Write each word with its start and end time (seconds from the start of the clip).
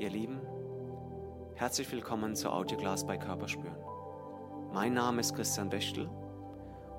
Ihr 0.00 0.08
Lieben, 0.08 0.40
herzlich 1.56 1.92
willkommen 1.92 2.34
zu 2.34 2.48
Audioglas 2.48 3.06
bei 3.06 3.18
Körperspüren. 3.18 3.76
Mein 4.72 4.94
Name 4.94 5.20
ist 5.20 5.34
Christian 5.34 5.68
Bechtel 5.68 6.08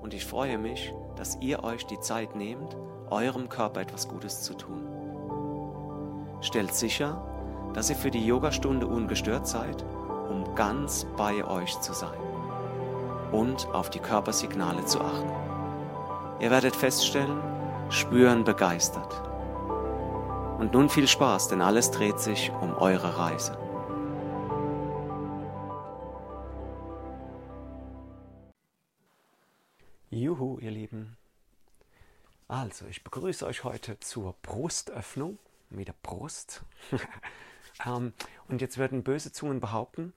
und 0.00 0.14
ich 0.14 0.24
freue 0.24 0.56
mich, 0.56 0.94
dass 1.16 1.36
ihr 1.40 1.64
euch 1.64 1.84
die 1.84 1.98
Zeit 1.98 2.36
nehmt, 2.36 2.76
eurem 3.10 3.48
Körper 3.48 3.80
etwas 3.80 4.06
Gutes 4.06 4.42
zu 4.42 4.54
tun. 4.54 4.86
Stellt 6.42 6.72
sicher, 6.74 7.20
dass 7.74 7.90
ihr 7.90 7.96
für 7.96 8.12
die 8.12 8.24
Yogastunde 8.24 8.86
ungestört 8.86 9.48
seid, 9.48 9.84
um 10.30 10.54
ganz 10.54 11.04
bei 11.16 11.44
euch 11.44 11.80
zu 11.80 11.94
sein 11.94 12.20
und 13.32 13.66
auf 13.74 13.90
die 13.90 13.98
Körpersignale 13.98 14.84
zu 14.84 15.00
achten. 15.00 15.32
Ihr 16.38 16.52
werdet 16.52 16.76
feststellen, 16.76 17.40
spüren 17.88 18.44
begeistert. 18.44 19.31
Und 20.62 20.74
nun 20.74 20.88
viel 20.88 21.08
Spaß, 21.08 21.48
denn 21.48 21.60
alles 21.60 21.90
dreht 21.90 22.20
sich 22.20 22.52
um 22.52 22.72
eure 22.74 23.18
Reise. 23.18 23.58
Juhu, 30.08 30.60
ihr 30.60 30.70
Lieben. 30.70 31.16
Also, 32.46 32.86
ich 32.86 33.02
begrüße 33.02 33.44
euch 33.44 33.64
heute 33.64 33.98
zur 33.98 34.36
Brustöffnung. 34.42 35.40
Wieder 35.70 35.96
Brust. 36.04 36.62
ähm, 37.84 38.12
und 38.46 38.60
jetzt 38.60 38.78
werden 38.78 39.02
böse 39.02 39.32
Zungen 39.32 39.58
behaupten, 39.58 40.12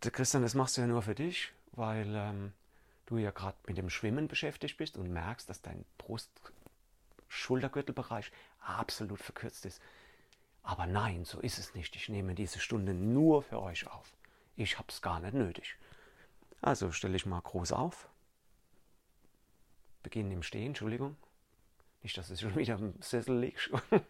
Christian, 0.00 0.42
das 0.42 0.54
machst 0.54 0.76
du 0.76 0.80
ja 0.80 0.88
nur 0.88 1.02
für 1.02 1.14
dich, 1.14 1.52
weil 1.70 2.16
ähm, 2.16 2.52
du 3.06 3.18
ja 3.18 3.30
gerade 3.30 3.56
mit 3.68 3.78
dem 3.78 3.90
Schwimmen 3.90 4.26
beschäftigt 4.26 4.76
bist 4.76 4.96
und 4.96 5.08
merkst, 5.12 5.48
dass 5.48 5.62
dein 5.62 5.84
Brust-Schultergürtelbereich 7.28 8.32
absolut 8.60 9.20
verkürzt 9.20 9.66
ist. 9.66 9.80
Aber 10.62 10.86
nein, 10.86 11.24
so 11.24 11.40
ist 11.40 11.58
es 11.58 11.74
nicht. 11.74 11.94
Ich 11.96 12.08
nehme 12.08 12.34
diese 12.34 12.58
Stunde 12.58 12.94
nur 12.94 13.42
für 13.42 13.60
euch 13.60 13.86
auf. 13.86 14.16
Ich 14.56 14.78
habe 14.78 14.88
es 14.88 15.02
gar 15.02 15.20
nicht 15.20 15.34
nötig. 15.34 15.76
Also 16.60 16.90
stelle 16.90 17.16
ich 17.16 17.26
mal 17.26 17.40
groß 17.40 17.72
auf. 17.72 18.08
Beginnen 20.02 20.32
im 20.32 20.42
Stehen, 20.42 20.68
Entschuldigung. 20.68 21.16
Nicht, 22.02 22.16
dass 22.16 22.30
es 22.30 22.40
schon 22.40 22.56
wieder 22.56 22.74
im 22.74 23.00
Sessel 23.00 23.38
liegt. 23.38 23.70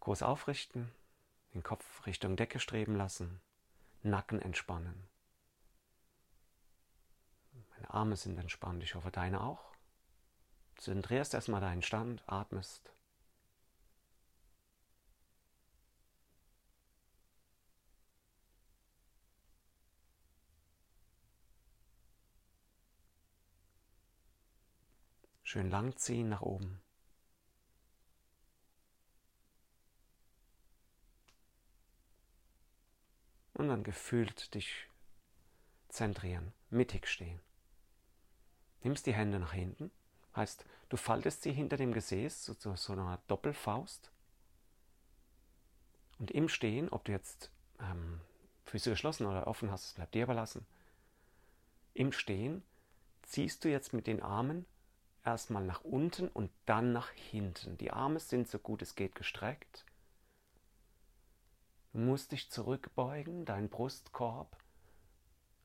groß 0.00 0.22
aufrichten, 0.22 0.90
den 1.54 1.62
Kopf 1.62 2.06
Richtung 2.06 2.34
Decke 2.36 2.58
streben 2.58 2.96
lassen, 2.96 3.40
Nacken 4.02 4.42
entspannen. 4.42 5.11
Arme 7.92 8.16
sind 8.16 8.38
entspannt, 8.38 8.82
ich 8.82 8.94
hoffe 8.94 9.10
deine 9.10 9.42
auch. 9.42 9.70
Zentrierst 10.76 11.34
erstmal 11.34 11.60
deinen 11.60 11.82
Stand, 11.82 12.22
atmest. 12.26 12.90
Schön 25.42 25.68
lang 25.70 25.94
ziehen 25.98 26.30
nach 26.30 26.40
oben. 26.40 26.80
Und 33.52 33.68
dann 33.68 33.84
gefühlt 33.84 34.54
dich 34.54 34.88
zentrieren, 35.90 36.54
mittig 36.70 37.06
stehen. 37.06 37.38
Nimmst 38.82 39.06
die 39.06 39.14
Hände 39.14 39.38
nach 39.38 39.52
hinten, 39.52 39.90
heißt, 40.34 40.64
du 40.88 40.96
faltest 40.96 41.42
sie 41.42 41.52
hinter 41.52 41.76
dem 41.76 41.92
Gesäß, 41.92 42.44
so, 42.44 42.54
so, 42.58 42.74
so 42.76 42.92
einer 42.92 43.20
Doppelfaust. 43.28 44.10
Und 46.18 46.30
im 46.30 46.48
Stehen, 46.48 46.88
ob 46.88 47.04
du 47.04 47.12
jetzt 47.12 47.50
ähm, 47.80 48.20
Füße 48.66 48.90
geschlossen 48.90 49.26
oder 49.26 49.46
offen 49.46 49.70
hast, 49.70 49.84
das 49.86 49.94
bleibt 49.94 50.14
dir 50.14 50.24
überlassen. 50.24 50.66
Im 51.94 52.12
Stehen 52.12 52.62
ziehst 53.22 53.64
du 53.64 53.68
jetzt 53.68 53.92
mit 53.92 54.06
den 54.06 54.22
Armen 54.22 54.66
erstmal 55.24 55.64
nach 55.64 55.84
unten 55.84 56.28
und 56.28 56.50
dann 56.66 56.92
nach 56.92 57.10
hinten. 57.10 57.78
Die 57.78 57.92
Arme 57.92 58.18
sind 58.18 58.48
so 58.48 58.58
gut 58.58 58.82
es 58.82 58.94
geht 58.94 59.14
gestreckt. 59.14 59.84
Du 61.92 61.98
musst 61.98 62.32
dich 62.32 62.50
zurückbeugen, 62.50 63.44
dein 63.44 63.68
Brustkorb 63.68 64.56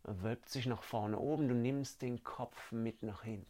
wölbt 0.07 0.50
sich 0.50 0.66
nach 0.66 0.84
vorne 0.84 1.19
oben, 1.19 1.47
du 1.47 1.53
nimmst 1.53 2.01
den 2.01 2.23
Kopf 2.23 2.72
mit 2.72 3.03
nach 3.03 3.23
hinten. 3.23 3.45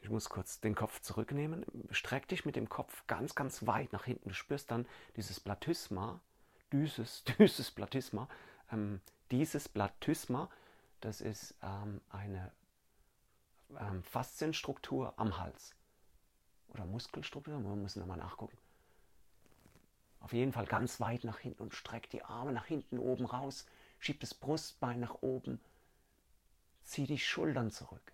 Ich 0.00 0.10
muss 0.10 0.28
kurz 0.28 0.60
den 0.60 0.74
Kopf 0.74 1.00
zurücknehmen. 1.00 1.66
Streck 1.90 2.28
dich 2.28 2.46
mit 2.46 2.56
dem 2.56 2.68
Kopf 2.68 3.06
ganz, 3.08 3.34
ganz 3.34 3.66
weit 3.66 3.92
nach 3.92 4.04
hinten. 4.04 4.30
Du 4.30 4.34
spürst 4.34 4.70
dann 4.70 4.86
dieses 5.16 5.40
Platysma, 5.40 6.20
dieses, 6.72 7.24
dieses 7.38 7.70
Platysma, 7.70 8.28
ähm, 8.70 9.00
dieses 9.30 9.68
Platysma 9.68 10.48
das 11.00 11.20
ist 11.20 11.54
ähm, 11.62 12.00
eine 12.10 12.50
ähm, 13.78 14.02
Faszienstruktur 14.02 15.14
am 15.16 15.38
Hals. 15.38 15.74
Oder 16.68 16.84
Muskelstruktur, 16.84 17.58
wir 17.58 17.76
müssen 17.76 18.00
nochmal 18.00 18.18
nachgucken. 18.18 18.56
Auf 20.20 20.32
jeden 20.32 20.52
Fall 20.52 20.66
ganz 20.66 21.00
weit 21.00 21.24
nach 21.24 21.38
hinten 21.38 21.62
und 21.62 21.74
streck 21.74 22.10
die 22.10 22.22
Arme 22.22 22.52
nach 22.52 22.66
hinten 22.66 22.98
oben 22.98 23.24
raus, 23.24 23.66
schieb 23.98 24.20
das 24.20 24.34
Brustbein 24.34 25.00
nach 25.00 25.22
oben, 25.22 25.60
zieh 26.84 27.06
die 27.06 27.18
Schultern 27.18 27.70
zurück. 27.70 28.12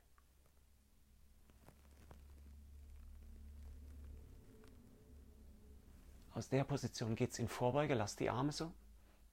Aus 6.35 6.49
der 6.49 6.65
Position 6.65 7.15
geht 7.15 7.31
es 7.31 7.39
in 7.39 7.49
Vorbeuge, 7.49 7.95
lass 7.95 8.17
die 8.17 8.29
Arme 8.29 8.51
so, 8.51 8.73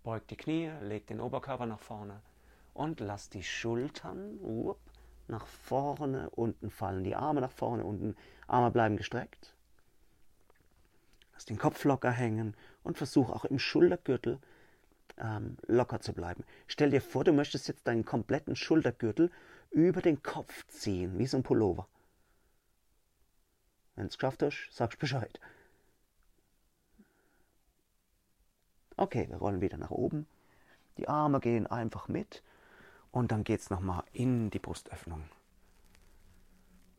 beug 0.04 0.28
die 0.28 0.38
Knie, 0.38 0.72
leg 0.82 1.08
den 1.08 1.20
Oberkörper 1.20 1.66
nach 1.66 1.80
vorne, 1.80 2.22
und 2.76 3.00
lass 3.00 3.30
die 3.30 3.44
Schultern 3.44 4.40
up, 4.44 4.78
nach 5.28 5.48
vorne, 5.48 6.30
unten 6.30 6.70
fallen, 6.70 7.04
die 7.04 7.16
Arme 7.16 7.42
nach 7.42 7.52
vorne, 7.52 7.84
unten, 7.84 8.16
Arme 8.48 8.70
bleiben 8.70 8.98
gestreckt. 8.98 9.56
Lass 11.42 11.46
den 11.48 11.58
Kopf 11.58 11.84
locker 11.86 12.12
hängen 12.12 12.56
und 12.84 13.00
versuch 13.00 13.32
auch 13.32 13.46
im 13.46 13.58
Schultergürtel 13.58 14.38
ähm, 15.18 15.58
locker 15.66 16.00
zu 16.00 16.14
bleiben. 16.14 16.44
Stell 16.68 16.92
dir 16.92 17.02
vor, 17.02 17.24
du 17.24 17.34
möchtest 17.34 17.68
jetzt 17.68 17.88
deinen 17.88 18.06
kompletten 18.06 18.56
Schultergürtel 18.56 19.32
über 19.72 20.04
den 20.04 20.22
Kopf 20.22 20.68
ziehen, 20.68 21.18
wie 21.18 21.26
so 21.26 21.38
ein 21.38 21.42
Pullover. 21.42 21.88
Wenn 23.96 24.06
es 24.06 24.20
geschafft 24.20 24.44
hast, 24.44 24.70
sagst 24.70 25.00
Bescheid. 25.00 25.40
Okay, 28.96 29.28
wir 29.28 29.38
rollen 29.38 29.62
wieder 29.62 29.78
nach 29.78 29.90
oben. 29.90 30.28
Die 30.98 31.08
Arme 31.08 31.40
gehen 31.40 31.66
einfach 31.66 32.08
mit 32.08 32.44
und 33.12 33.32
dann 33.32 33.44
geht 33.44 33.62
es 33.62 33.72
nochmal 33.72 34.04
in 34.14 34.52
die 34.52 34.60
Brustöffnung. 34.60 35.24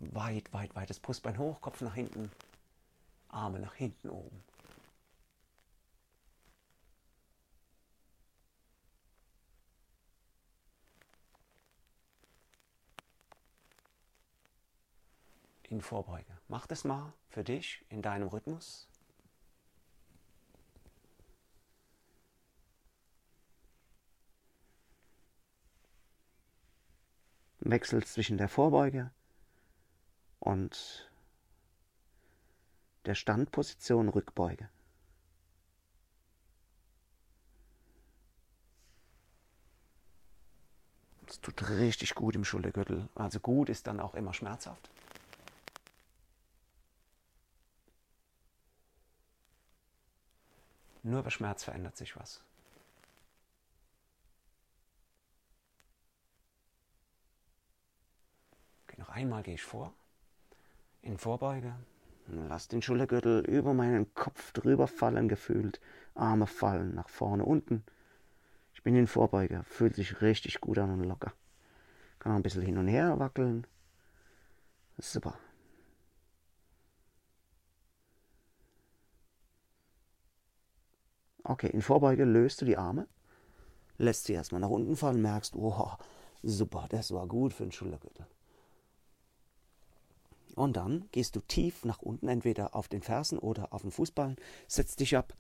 Weit, 0.01 0.53
weit, 0.53 0.75
weit. 0.75 0.91
Das 0.91 0.99
Brustbein 0.99 1.39
hoch, 1.39 1.61
Kopf 1.61 1.81
nach 1.81 1.95
hinten, 1.95 2.33
Arme 3.33 3.59
nach 3.59 3.75
hinten 3.75 4.11
oben. 4.11 4.45
In 15.63 15.81
Vorbeuge. 15.81 16.39
Mach 16.49 16.67
das 16.67 16.85
mal 16.85 17.15
für 17.31 17.43
dich 17.43 17.85
in 17.89 18.03
deinem 18.03 18.29
Rhythmus. 18.29 18.87
Wechsel 27.61 28.05
zwischen 28.05 28.37
der 28.37 28.49
Vorbeuge 28.49 29.11
und 30.41 31.11
der 33.05 33.15
Standposition 33.15 34.09
Rückbeuge. 34.09 34.69
Es 41.27 41.41
tut 41.41 41.71
richtig 41.71 42.15
gut 42.15 42.35
im 42.35 42.45
Schultergürtel. 42.45 43.09
Also 43.15 43.41
gut 43.41 43.69
ist 43.69 43.87
dann 43.87 44.01
auch 44.01 44.15
immer 44.15 44.35
schmerzhaft. 44.35 44.91
Nur 51.03 51.23
bei 51.23 51.31
Schmerz 51.31 51.65
verändert 51.65 51.97
sich 51.97 52.17
was. 52.17 52.43
einmal 59.13 59.43
gehe 59.43 59.55
ich 59.55 59.63
vor, 59.63 59.93
in 61.03 61.19
Vorbeuge, 61.19 61.75
Lass 62.27 62.69
den 62.69 62.83
Schultergürtel 62.83 63.45
über 63.45 63.75
meinen 63.75 64.13
Kopf 64.15 64.53
drüber 64.53 64.87
fallen 64.87 65.29
gefühlt. 65.29 65.81
Arme 66.15 66.47
fallen 66.47 66.95
nach 66.95 67.09
vorne, 67.09 67.45
unten. 67.45 67.85
Ich 68.75 68.83
bin 68.83 68.97
in 68.97 69.07
Vorbeuge, 69.07 69.63
Fühlt 69.65 69.95
sich 69.95 70.21
richtig 70.21 70.61
gut 70.61 70.79
an 70.79 70.91
und 70.91 71.05
locker. 71.05 71.33
Kann 72.19 72.33
auch 72.33 72.37
ein 72.37 72.43
bisschen 72.43 72.63
hin 72.63 72.79
und 72.79 72.89
her 72.89 73.19
wackeln. 73.19 73.67
Super. 74.99 75.39
Okay, 81.45 81.69
in 81.69 81.83
Vorbeuge 81.83 82.25
löst 82.25 82.61
du 82.61 82.65
die 82.65 82.77
Arme, 82.77 83.09
lässt 83.99 84.25
sie 84.25 84.33
erstmal 84.35 84.61
nach 84.61 84.69
unten 84.69 84.97
fallen, 84.97 85.21
merkst, 85.21 85.57
oh, 85.57 85.91
super, 86.43 86.87
das 86.89 87.13
war 87.13 87.27
gut 87.27 87.53
für 87.53 87.65
den 87.65 87.73
Schultergürtel. 87.73 88.27
Und 90.55 90.77
dann 90.77 91.09
gehst 91.13 91.37
du 91.37 91.41
tief 91.41 91.85
nach 91.85 92.01
unten, 92.01 92.29
entweder 92.29 92.75
auf 92.75 92.89
den 92.89 93.03
Fersen 93.03 93.39
oder 93.39 93.73
auf 93.73 93.83
den 93.83 93.91
Fußballen, 93.91 94.37
setzt 94.67 95.01
dich 95.01 95.17
ab 95.17 95.35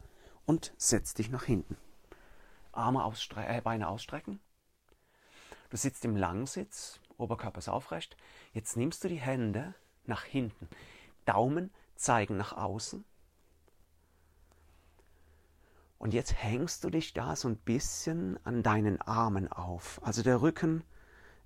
und 0.47 0.73
setzt 0.77 1.19
dich 1.19 1.31
nach 1.31 1.45
hinten. 1.45 1.77
Arme 2.73 3.05
ausstre 3.05 3.47
äh, 3.47 3.61
Beine 3.61 3.89
ausstrecken. 3.89 4.41
Du 5.71 5.77
sitzt 5.77 6.05
im 6.05 6.17
Langsitz, 6.17 7.01
Oberkörper 7.19 7.59
ist 7.59 7.69
aufrecht. 7.69 8.17
Jetzt 8.53 8.77
nimmst 8.77 9.05
du 9.05 9.09
die 9.09 9.21
Hände 9.21 9.75
nach 10.07 10.25
hinten. 10.25 10.69
Daumen 11.25 11.71
zeigen 11.95 12.37
nach 12.37 12.53
außen. 12.53 13.05
Und 15.99 16.15
jetzt 16.15 16.35
hängst 16.43 16.83
du 16.83 16.91
dich 16.91 17.13
da 17.13 17.37
so 17.37 17.49
ein 17.49 17.57
bisschen 17.57 18.39
an 18.45 18.63
deinen 18.63 19.01
Armen 19.01 19.51
auf. 19.53 20.01
Also 20.03 20.23
der 20.23 20.43
Rücken 20.43 20.83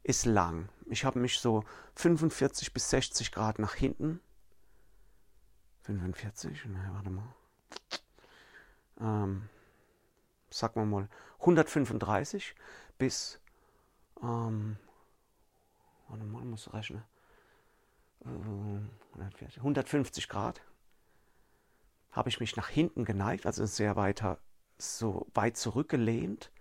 ist 0.06 0.24
lang. 0.24 0.68
Ich 0.86 1.04
habe 1.04 1.18
mich 1.18 1.40
so 1.40 1.64
45 1.96 2.72
bis 2.72 2.90
60 2.90 3.32
Grad 3.32 3.58
nach 3.58 3.74
hinten. 3.74 4.20
45, 5.82 6.66
ne, 6.66 6.90
warte 6.92 7.10
mal. 7.10 7.34
Ähm, 9.00 9.48
sagen 10.48 10.80
wir 10.80 10.86
mal 10.86 11.08
135 11.40 12.54
bis, 12.98 13.40
ähm, 14.22 14.76
warte 16.06 16.24
mal, 16.24 16.44
muss 16.44 16.72
rechnen. 16.72 17.02
Äh, 18.24 19.56
150 19.56 20.28
Grad 20.28 20.60
habe 22.12 22.28
ich 22.28 22.38
mich 22.38 22.54
nach 22.54 22.68
hinten 22.68 23.04
geneigt, 23.04 23.44
also 23.44 23.66
sehr 23.66 23.96
weiter, 23.96 24.38
so 24.78 25.26
weit 25.34 25.56
zurückgelehnt, 25.56 26.52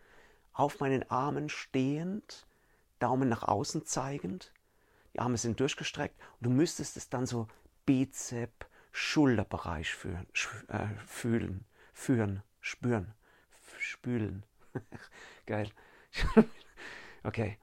auf 0.51 0.80
meinen 0.80 1.07
Armen 1.12 1.48
stehend, 1.50 2.48
Daumen 3.00 3.30
nach 3.30 3.44
außen 3.44 3.86
zeigend. 3.86 4.51
Die 5.13 5.19
Arme 5.19 5.38
sind 5.38 5.59
durchgestreckt 5.59 6.19
und 6.39 6.45
du 6.45 6.50
müsstest 6.50 6.97
es 6.97 7.09
dann 7.09 7.25
so 7.25 7.47
Bizep, 7.86 8.65
Schulterbereich 8.92 9.94
führen, 9.94 10.27
äh, 10.68 10.88
fühlen, 11.06 11.65
führen, 11.94 12.44
spüren, 12.62 13.13
spülen. 13.77 14.45
Geil. 15.45 15.69
okay. 17.24 17.57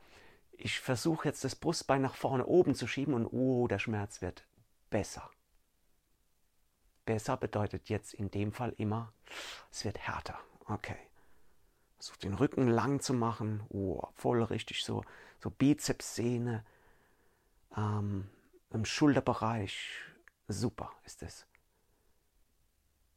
Ich 0.52 0.79
versuche 0.79 1.29
jetzt 1.29 1.43
das 1.43 1.56
Brustbein 1.56 2.02
nach 2.02 2.14
vorne 2.14 2.46
oben 2.46 2.75
zu 2.75 2.87
schieben 2.87 3.14
und 3.14 3.26
oh, 3.26 3.67
der 3.67 3.81
Schmerz 3.81 4.23
wird 4.23 4.44
besser. 4.90 5.28
Besser 7.05 7.37
bedeutet 7.37 7.88
jetzt 7.88 8.14
in 8.14 8.31
dem 8.31 8.52
Fall 8.52 8.73
immer, 8.76 9.12
es 9.73 9.85
wird 9.85 9.99
härter. 9.99 10.38
Okay. 10.67 10.96
Versuch 12.02 12.16
den 12.16 12.34
Rücken 12.34 12.66
lang 12.66 12.99
zu 12.99 13.14
machen. 13.14 13.62
Oh, 13.69 14.02
voll 14.16 14.43
richtig 14.43 14.82
so, 14.84 15.04
so 15.38 15.50
Bizepssehne 15.50 16.64
ähm, 17.76 18.28
im 18.72 18.84
Schulterbereich. 18.84 20.00
Super 20.49 20.90
ist 21.04 21.22
es. 21.22 21.46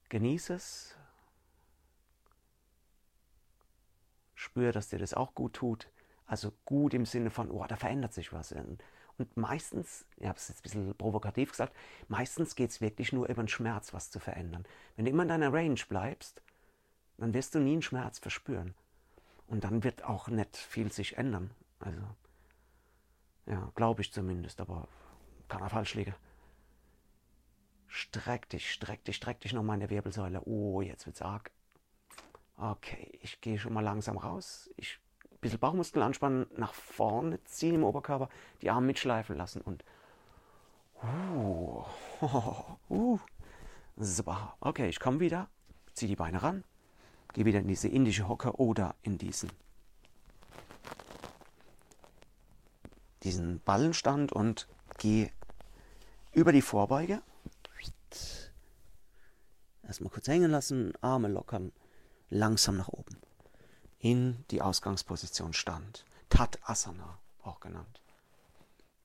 Genieße 0.10 0.54
es. 0.54 0.96
Spür, 4.36 4.72
dass 4.72 4.90
dir 4.90 5.00
das 5.00 5.16
auch 5.16 5.34
gut 5.34 5.54
tut. 5.54 5.90
Also 6.28 6.54
gut 6.66 6.94
im 6.94 7.08
Sinne 7.08 7.32
von, 7.32 7.50
oh, 7.50 7.66
da 7.68 7.78
verändert 7.78 8.14
sich 8.14 8.34
was. 8.34 8.52
Und 8.52 9.36
meistens, 9.36 10.06
ich 10.18 10.28
habe 10.28 10.38
es 10.38 10.48
jetzt 10.48 10.60
ein 10.60 10.62
bisschen 10.62 10.96
provokativ 10.96 11.50
gesagt, 11.50 11.76
meistens 12.08 12.54
geht 12.54 12.70
es 12.70 12.82
wirklich 12.82 13.12
nur 13.14 13.30
über 13.30 13.42
den 13.42 13.48
Schmerz, 13.48 13.96
was 13.96 14.12
zu 14.12 14.20
verändern. 14.20 14.64
Wenn 14.96 15.06
du 15.06 15.12
immer 15.12 15.24
in 15.24 15.30
deiner 15.30 15.52
Range 15.52 15.82
bleibst, 15.90 16.44
dann 17.18 17.34
wirst 17.34 17.56
du 17.56 17.60
nie 17.60 17.74
einen 17.74 17.82
Schmerz 17.82 18.20
verspüren. 18.20 18.74
Und 19.48 19.64
dann 19.64 19.84
wird 19.84 20.04
auch 20.04 20.28
nicht 20.28 20.58
viel 20.58 20.92
sich 20.92 21.18
ändern. 21.18 21.52
Also, 21.80 22.02
ja, 23.46 23.72
glaube 23.76 24.02
ich 24.02 24.12
zumindest, 24.12 24.60
aber 24.60 24.88
kann 25.48 25.62
auch 25.62 25.70
falsch 25.70 25.94
liegen. 25.94 26.16
Streck 27.88 28.50
dich, 28.50 28.72
streck 28.72 29.04
dich, 29.06 29.16
streck 29.16 29.40
dich 29.40 29.54
nochmal 29.54 29.76
in 29.76 29.82
der 29.82 29.90
Wirbelsäule. 29.90 30.42
Oh, 30.46 30.82
jetzt 30.82 31.06
wird's 31.06 31.22
arg. 31.22 31.52
Okay, 32.58 33.18
ich 33.22 33.42
gehe 33.42 33.60
schon 33.60 33.74
mal 33.74 33.82
langsam 33.82 34.18
raus. 34.18 34.70
Ich 34.78 35.00
ein 35.32 35.38
bisschen 35.40 35.60
Bauchmuskel 35.60 36.02
anspannen, 36.02 36.48
nach 36.58 36.74
vorne 36.74 37.44
ziehen 37.44 37.76
im 37.76 37.84
Oberkörper, 37.84 38.30
die 38.62 38.70
Arme 38.70 38.88
mitschleifen 38.88 39.38
lassen 39.38 39.62
und 39.62 39.84
uh, 41.04 41.84
uh, 42.90 43.20
super. 43.98 44.56
Okay, 44.60 44.88
ich 44.88 45.00
komme 45.00 45.20
wieder, 45.20 45.50
ziehe 45.94 46.10
die 46.10 46.16
Beine 46.16 46.42
ran, 46.42 46.64
Geh 47.36 47.44
wieder 47.44 47.60
in 47.60 47.68
diese 47.68 47.90
indische 47.90 48.30
Hocke 48.30 48.56
oder 48.56 48.96
in 49.02 49.18
diesen, 49.18 49.52
diesen 53.24 53.60
Ballenstand 53.60 54.32
und 54.32 54.70
geh 54.98 55.30
über 56.32 56.54
die 56.54 56.62
Vorbeuge. 56.62 57.22
Erstmal 59.84 60.12
kurz 60.12 60.30
hängen 60.30 60.50
lassen, 60.50 60.94
Arme 61.02 61.28
lockern, 61.28 61.74
langsam 62.30 62.78
nach 62.78 62.88
oben. 62.88 63.18
In 64.00 64.46
die 64.50 64.62
Ausgangsposition 64.62 65.52
Stand. 65.52 66.06
Tat 66.30 66.58
Asana 66.64 67.20
auch 67.44 67.60
genannt. 67.60 68.02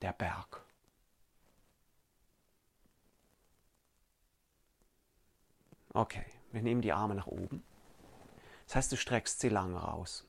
Der 0.02 0.12
Berg. 0.12 0.64
Okay, 5.92 6.26
wir 6.52 6.62
nehmen 6.62 6.80
die 6.80 6.92
Arme 6.92 7.16
nach 7.16 7.26
oben. 7.26 7.64
Das 8.70 8.76
heißt, 8.76 8.92
du 8.92 8.96
streckst 8.96 9.40
sie 9.40 9.48
lang 9.48 9.74
raus. 9.74 10.24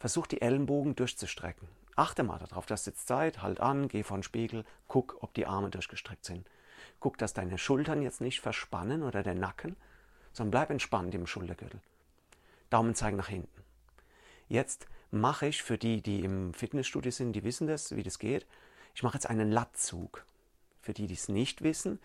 Versuch 0.00 0.26
die 0.26 0.42
Ellenbogen 0.42 0.96
durchzustrecken. 0.96 1.68
Achte 1.94 2.24
mal 2.24 2.40
darauf, 2.40 2.66
dass 2.66 2.84
jetzt 2.84 3.06
Zeit, 3.06 3.42
halt 3.42 3.60
an, 3.60 3.86
geh 3.86 4.02
vor 4.02 4.16
den 4.16 4.24
Spiegel, 4.24 4.64
guck, 4.88 5.18
ob 5.20 5.32
die 5.34 5.46
Arme 5.46 5.70
durchgestreckt 5.70 6.24
sind. 6.24 6.50
Guck, 6.98 7.16
dass 7.16 7.32
deine 7.32 7.58
Schultern 7.58 8.02
jetzt 8.02 8.20
nicht 8.20 8.40
verspannen 8.40 9.04
oder 9.04 9.22
der 9.22 9.36
Nacken, 9.36 9.76
sondern 10.32 10.50
bleib 10.50 10.70
entspannt 10.70 11.14
im 11.14 11.28
Schultergürtel. 11.28 11.80
Daumen 12.70 12.96
zeigen 12.96 13.18
nach 13.18 13.28
hinten. 13.28 13.62
Jetzt 14.48 14.88
mache 15.12 15.46
ich 15.46 15.62
für 15.62 15.78
die, 15.78 16.02
die 16.02 16.24
im 16.24 16.54
Fitnessstudio 16.54 17.12
sind, 17.12 17.34
die 17.34 17.44
wissen 17.44 17.68
das, 17.68 17.94
wie 17.94 18.02
das 18.02 18.18
geht. 18.18 18.48
Ich 18.96 19.04
mache 19.04 19.14
jetzt 19.14 19.30
einen 19.30 19.52
Lattzug. 19.52 20.26
Für 20.82 20.92
die, 20.92 21.06
die 21.06 21.14
es 21.14 21.28
nicht 21.28 21.62
wissen, 21.62 22.00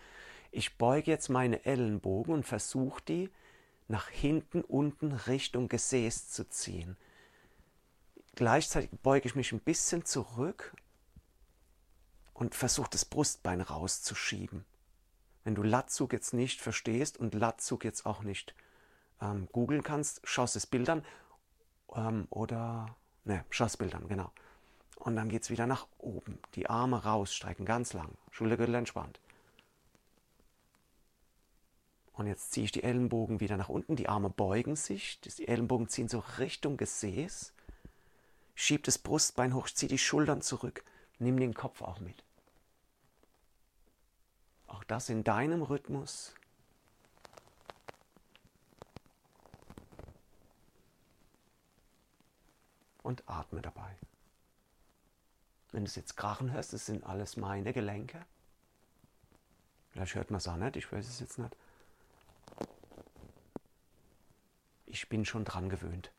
ich 0.52 0.78
beuge 0.78 1.10
jetzt 1.10 1.28
meine 1.28 1.64
Ellenbogen 1.64 2.34
und 2.34 2.46
versuche 2.46 3.02
die 3.02 3.30
nach 3.92 4.08
hinten 4.08 4.62
unten 4.62 5.12
Richtung 5.12 5.68
Gesäß 5.68 6.30
zu 6.30 6.48
ziehen. 6.48 6.96
Gleichzeitig 8.34 8.90
beuge 9.02 9.28
ich 9.28 9.34
mich 9.34 9.52
ein 9.52 9.60
bisschen 9.60 10.06
zurück 10.06 10.74
und 12.32 12.54
versuche 12.54 12.88
das 12.90 13.04
Brustbein 13.04 13.60
rauszuschieben. 13.60 14.64
Wenn 15.44 15.54
du 15.54 15.62
Latzug 15.62 16.14
jetzt 16.14 16.32
nicht 16.32 16.62
verstehst 16.62 17.18
und 17.18 17.34
Latzug 17.34 17.84
jetzt 17.84 18.06
auch 18.06 18.22
nicht 18.22 18.54
ähm, 19.20 19.46
googeln 19.52 19.82
kannst, 19.82 20.22
schaust 20.24 20.56
das 20.56 20.66
Bild 20.66 20.88
an 20.88 21.04
ähm, 21.94 22.26
oder 22.30 22.96
ne, 23.24 23.44
schaust 23.50 23.76
Bild 23.76 23.94
an, 23.94 24.08
genau. 24.08 24.32
Und 24.96 25.16
dann 25.16 25.28
geht 25.28 25.42
es 25.42 25.50
wieder 25.50 25.66
nach 25.66 25.86
oben. 25.98 26.38
Die 26.54 26.66
Arme 26.70 27.04
rausstrecken, 27.04 27.66
ganz 27.66 27.92
lang. 27.92 28.16
Schultergürtel 28.30 28.74
entspannt. 28.74 29.20
Und 32.12 32.26
jetzt 32.26 32.52
ziehe 32.52 32.64
ich 32.64 32.72
die 32.72 32.82
Ellenbogen 32.82 33.40
wieder 33.40 33.56
nach 33.56 33.70
unten, 33.70 33.96
die 33.96 34.08
Arme 34.08 34.28
beugen 34.28 34.76
sich, 34.76 35.18
die 35.20 35.48
Ellenbogen 35.48 35.88
ziehen 35.88 36.08
so 36.08 36.22
Richtung 36.38 36.76
Gesäß. 36.76 37.52
Schieb 38.54 38.84
das 38.84 38.98
Brustbein 38.98 39.54
hoch, 39.54 39.68
zieh 39.70 39.88
die 39.88 39.98
Schultern 39.98 40.42
zurück, 40.42 40.84
nimm 41.18 41.40
den 41.40 41.54
Kopf 41.54 41.80
auch 41.80 42.00
mit. 42.00 42.22
Auch 44.66 44.84
das 44.84 45.08
in 45.08 45.24
deinem 45.24 45.62
Rhythmus. 45.62 46.34
Und 53.02 53.24
atme 53.26 53.62
dabei. 53.62 53.96
Wenn 55.72 55.84
du 55.84 55.88
es 55.88 55.96
jetzt 55.96 56.16
krachen 56.16 56.52
hörst, 56.52 56.72
das 56.74 56.86
sind 56.86 57.04
alles 57.04 57.36
meine 57.36 57.72
Gelenke. 57.72 58.24
Vielleicht 59.90 60.14
hört 60.14 60.30
man 60.30 60.38
es 60.38 60.46
auch 60.46 60.56
nicht, 60.56 60.76
ich 60.76 60.92
weiß 60.92 61.08
es 61.08 61.18
jetzt 61.18 61.38
nicht. 61.38 61.56
Ich 64.92 65.08
bin 65.08 65.24
schon 65.24 65.46
dran 65.46 65.70
gewöhnt. 65.70 66.12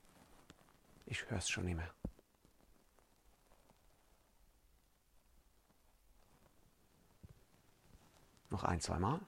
Ich 1.05 1.29
höre 1.29 1.37
es 1.37 1.47
schon 1.47 1.65
mehr. 1.65 1.93
Noch 8.49 8.63
ein, 8.63 8.81
zwei 8.81 8.97
Mal. 8.97 9.19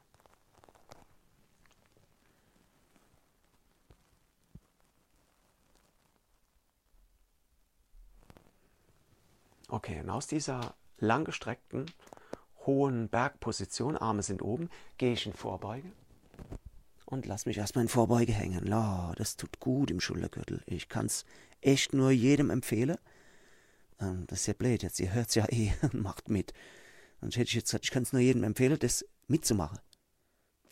Okay, 9.68 10.00
und 10.00 10.10
aus 10.10 10.26
dieser 10.26 10.74
langgestreckten, 10.98 11.86
hohen 12.66 13.10
Bergposition, 13.10 13.96
Arme 13.96 14.24
sind 14.24 14.42
oben, 14.42 14.72
gehe 14.98 15.14
ich 15.14 15.28
in 15.28 15.34
Vorbeuge 15.34 15.92
und 17.16 17.26
lass 17.26 17.46
mich 17.46 17.58
erstmal 17.58 17.84
in 17.84 17.90
Vorbeuge 17.90 18.34
hängen. 18.34 18.66
La, 18.66 19.14
das 19.16 19.38
tut 19.38 19.60
gut 19.60 19.90
im 19.90 20.02
Schultergürtel. 20.02 20.62
Ich 20.66 20.90
kann 20.90 21.06
es 21.06 21.26
echt 21.62 21.94
nur 21.94 22.12
jedem 22.12 22.50
empfehlen. 22.50 22.98
Ähm, 24.02 24.26
das 24.28 24.42
ist 24.42 24.48
ja 24.48 24.54
blöd 24.54 24.84
jetzt, 24.84 25.00
ihr 25.00 25.14
hört 25.14 25.30
es 25.30 25.36
ja 25.36 25.46
eh 25.50 25.72
und 25.82 25.94
macht 26.02 26.30
mit. 26.30 26.54
Sonst 27.22 27.38
hätte 27.38 27.48
ich 27.48 27.56
jetzt 27.56 27.68
gesagt, 27.68 27.86
ich 27.86 27.92
kann 27.92 28.04
es 28.04 28.12
nur 28.12 28.22
jedem 28.22 28.44
empfehlen, 28.44 28.78
das 28.78 29.06
mitzumachen. 29.28 29.80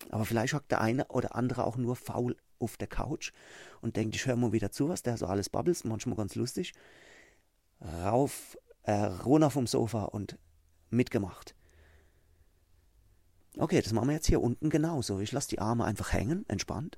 Aber 0.10 0.26
vielleicht 0.26 0.54
hockt 0.54 0.70
der 0.70 0.82
eine 0.82 1.08
oder 1.08 1.36
andere 1.36 1.64
auch 1.64 1.78
nur 1.78 1.96
faul 1.96 2.36
auf 2.60 2.76
der 2.76 2.88
Couch 2.88 3.32
und 3.82 3.96
denkt, 3.96 4.16
ich 4.16 4.26
höre 4.26 4.36
mal 4.36 4.52
wieder 4.52 4.72
zu, 4.72 4.90
was 4.90 5.02
der 5.02 5.16
so 5.18 5.26
alles 5.28 5.50
babbelt, 5.50 5.86
manchmal 5.86 6.18
ganz 6.18 6.36
lustig. 6.36 6.74
Rauf, 7.82 8.58
äh, 8.84 8.92
runter 8.92 9.50
vom 9.50 9.66
Sofa 9.66 10.04
und 10.04 10.38
mitgemacht. 10.90 11.56
Okay, 13.58 13.82
das 13.82 13.94
machen 13.94 14.08
wir 14.08 14.16
jetzt 14.16 14.28
hier 14.28 14.42
unten 14.42 14.70
genauso. 14.70 15.20
Ich 15.20 15.32
lasse 15.32 15.50
die 15.50 15.60
Arme 15.60 15.86
einfach 15.86 16.12
hängen, 16.12 16.46
entspannt. 16.48 16.98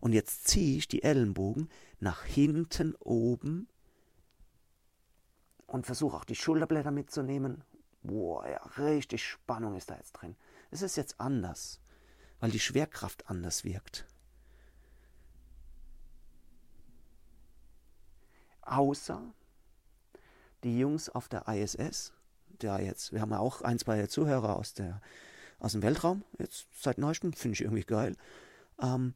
Und 0.00 0.12
jetzt 0.12 0.48
ziehe 0.48 0.78
ich 0.78 0.88
die 0.88 1.04
Ellenbogen 1.04 1.68
nach 2.00 2.24
hinten 2.24 2.96
oben 2.96 3.68
und 5.66 5.86
versuche 5.86 6.16
auch 6.16 6.24
die 6.24 6.34
Schulterblätter 6.34 6.90
mitzunehmen. 6.90 7.62
Boah, 8.02 8.48
ja, 8.48 8.60
richtig 8.78 9.24
Spannung 9.24 9.76
ist 9.76 9.90
da 9.90 9.96
jetzt 9.96 10.12
drin. 10.12 10.34
Es 10.72 10.82
ist 10.82 10.96
jetzt 10.96 11.20
anders, 11.20 11.80
weil 12.40 12.50
die 12.50 12.58
Schwerkraft 12.58 13.30
anders 13.30 13.62
wirkt. 13.62 14.06
Außer 18.62 19.22
die 20.64 20.78
Jungs 20.78 21.08
auf 21.08 21.28
der 21.28 21.46
ISS, 21.46 22.12
der 22.60 22.80
jetzt, 22.80 23.12
wir 23.12 23.20
haben 23.20 23.30
ja 23.30 23.38
auch 23.38 23.62
ein, 23.62 23.78
zwei 23.78 24.06
Zuhörer 24.08 24.56
aus, 24.56 24.74
der, 24.74 25.00
aus 25.62 25.72
dem 25.72 25.82
Weltraum, 25.82 26.24
jetzt 26.38 26.66
seit 26.74 26.98
neuestem, 26.98 27.32
finde 27.32 27.54
ich 27.54 27.60
irgendwie 27.62 27.84
geil. 27.84 28.16
Ähm, 28.80 29.14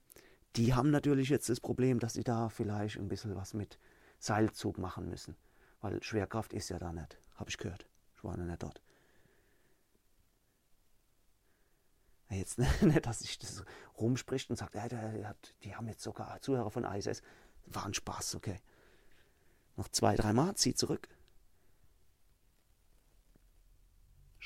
die 0.54 0.74
haben 0.74 0.90
natürlich 0.90 1.28
jetzt 1.28 1.48
das 1.48 1.60
Problem, 1.60 1.98
dass 1.98 2.14
sie 2.14 2.22
da 2.22 2.48
vielleicht 2.48 2.98
ein 2.98 3.08
bisschen 3.08 3.34
was 3.34 3.52
mit 3.52 3.78
Seilzug 4.20 4.78
machen 4.78 5.08
müssen. 5.08 5.36
Weil 5.80 6.00
Schwerkraft 6.02 6.52
ist 6.52 6.68
ja 6.68 6.78
da 6.78 6.92
nicht, 6.92 7.18
habe 7.34 7.50
ich 7.50 7.58
gehört. 7.58 7.86
Ich 8.16 8.22
war 8.22 8.36
noch 8.36 8.44
nicht 8.44 8.62
dort. 8.62 8.80
Jetzt 12.30 12.58
nicht, 12.80 13.06
dass 13.06 13.18
sich 13.18 13.38
das 13.38 13.64
rumspricht 13.98 14.48
und 14.48 14.56
sagt, 14.56 14.76
ja, 14.76 14.86
die 15.64 15.74
haben 15.74 15.88
jetzt 15.88 16.02
sogar 16.02 16.40
Zuhörer 16.40 16.70
von 16.70 16.84
ISS. 16.84 17.22
War 17.66 17.86
ein 17.86 17.94
Spaß, 17.94 18.36
okay. 18.36 18.60
Noch 19.76 19.88
zwei, 19.88 20.14
dreimal, 20.14 20.54
zieh 20.54 20.74
zurück. 20.74 21.08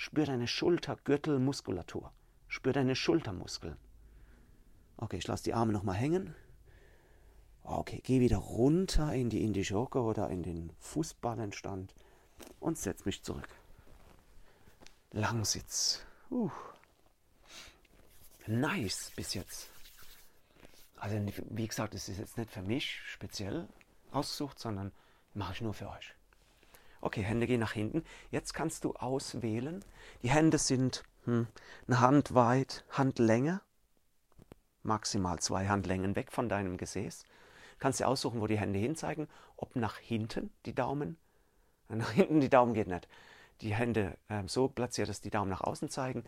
Spür 0.00 0.24
deine 0.24 0.46
Schultergürtelmuskulatur. 0.46 2.10
Spür 2.48 2.72
deine 2.72 2.96
Schultermuskeln. 2.96 3.76
Okay, 4.96 5.18
ich 5.18 5.26
lasse 5.26 5.44
die 5.44 5.52
Arme 5.52 5.74
nochmal 5.74 5.96
hängen. 5.96 6.34
Okay, 7.64 8.00
geh 8.02 8.18
wieder 8.18 8.38
runter 8.38 9.12
in 9.12 9.28
die 9.28 9.44
indische 9.44 9.74
Hocke 9.74 10.00
oder 10.00 10.30
in 10.30 10.42
den 10.42 10.72
Fußballenstand 10.78 11.94
und 12.60 12.78
setz 12.78 13.04
mich 13.04 13.22
zurück. 13.22 13.46
Langsitz. 15.10 16.02
Uh. 16.30 16.50
Nice 18.46 19.12
bis 19.14 19.34
jetzt. 19.34 19.68
Also 20.96 21.16
wie 21.50 21.68
gesagt, 21.68 21.94
es 21.94 22.08
ist 22.08 22.20
jetzt 22.20 22.38
nicht 22.38 22.50
für 22.50 22.62
mich 22.62 23.02
speziell 23.04 23.68
ausgesucht, 24.12 24.60
sondern 24.60 24.92
mache 25.34 25.52
ich 25.52 25.60
nur 25.60 25.74
für 25.74 25.90
euch. 25.90 26.14
Okay, 27.00 27.22
Hände 27.22 27.46
gehen 27.46 27.60
nach 27.60 27.72
hinten. 27.72 28.04
Jetzt 28.30 28.52
kannst 28.52 28.84
du 28.84 28.94
auswählen. 28.94 29.84
Die 30.22 30.30
Hände 30.30 30.58
sind 30.58 31.02
hm, 31.24 31.46
eine 31.86 32.00
Hand 32.00 32.34
weit, 32.34 32.84
Handlänge, 32.90 33.60
maximal 34.82 35.38
zwei 35.38 35.68
Handlängen 35.68 36.16
weg 36.16 36.32
von 36.32 36.48
deinem 36.48 36.76
Gesäß. 36.76 37.24
Kannst 37.78 38.00
du 38.00 38.04
aussuchen, 38.06 38.40
wo 38.40 38.46
die 38.46 38.58
Hände 38.58 38.78
hinzeigen, 38.78 39.28
ob 39.56 39.76
nach 39.76 39.96
hinten 39.98 40.50
die 40.66 40.74
Daumen, 40.74 41.16
nach 41.88 42.10
hinten 42.12 42.40
die 42.40 42.50
Daumen 42.50 42.74
geht 42.74 42.88
nicht. 42.88 43.08
Die 43.62 43.74
Hände 43.74 44.16
äh, 44.28 44.42
so 44.46 44.68
platziert, 44.68 45.08
dass 45.08 45.20
die 45.20 45.30
Daumen 45.30 45.50
nach 45.50 45.62
außen 45.62 45.88
zeigen, 45.88 46.24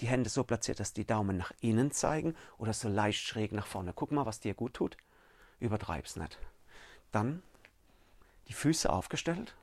die 0.00 0.06
Hände 0.06 0.30
so 0.30 0.42
platziert, 0.42 0.80
dass 0.80 0.92
die 0.92 1.06
Daumen 1.06 1.36
nach 1.36 1.52
innen 1.60 1.90
zeigen 1.90 2.34
oder 2.58 2.72
so 2.72 2.88
leicht 2.88 3.20
schräg 3.20 3.52
nach 3.52 3.66
vorne. 3.66 3.92
Guck 3.94 4.10
mal, 4.10 4.26
was 4.26 4.40
dir 4.40 4.54
gut 4.54 4.74
tut. 4.74 4.96
Übertreib's 5.60 6.16
nicht. 6.16 6.38
Dann 7.12 7.42
die 8.48 8.52
Füße 8.52 8.90
aufgestellt, 8.90 9.54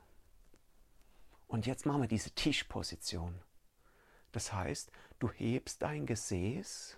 und 1.50 1.66
jetzt 1.66 1.84
machen 1.84 2.02
wir 2.02 2.08
diese 2.08 2.30
Tischposition. 2.30 3.34
Das 4.30 4.52
heißt, 4.52 4.92
du 5.18 5.30
hebst 5.30 5.82
dein 5.82 6.06
Gesäß, 6.06 6.96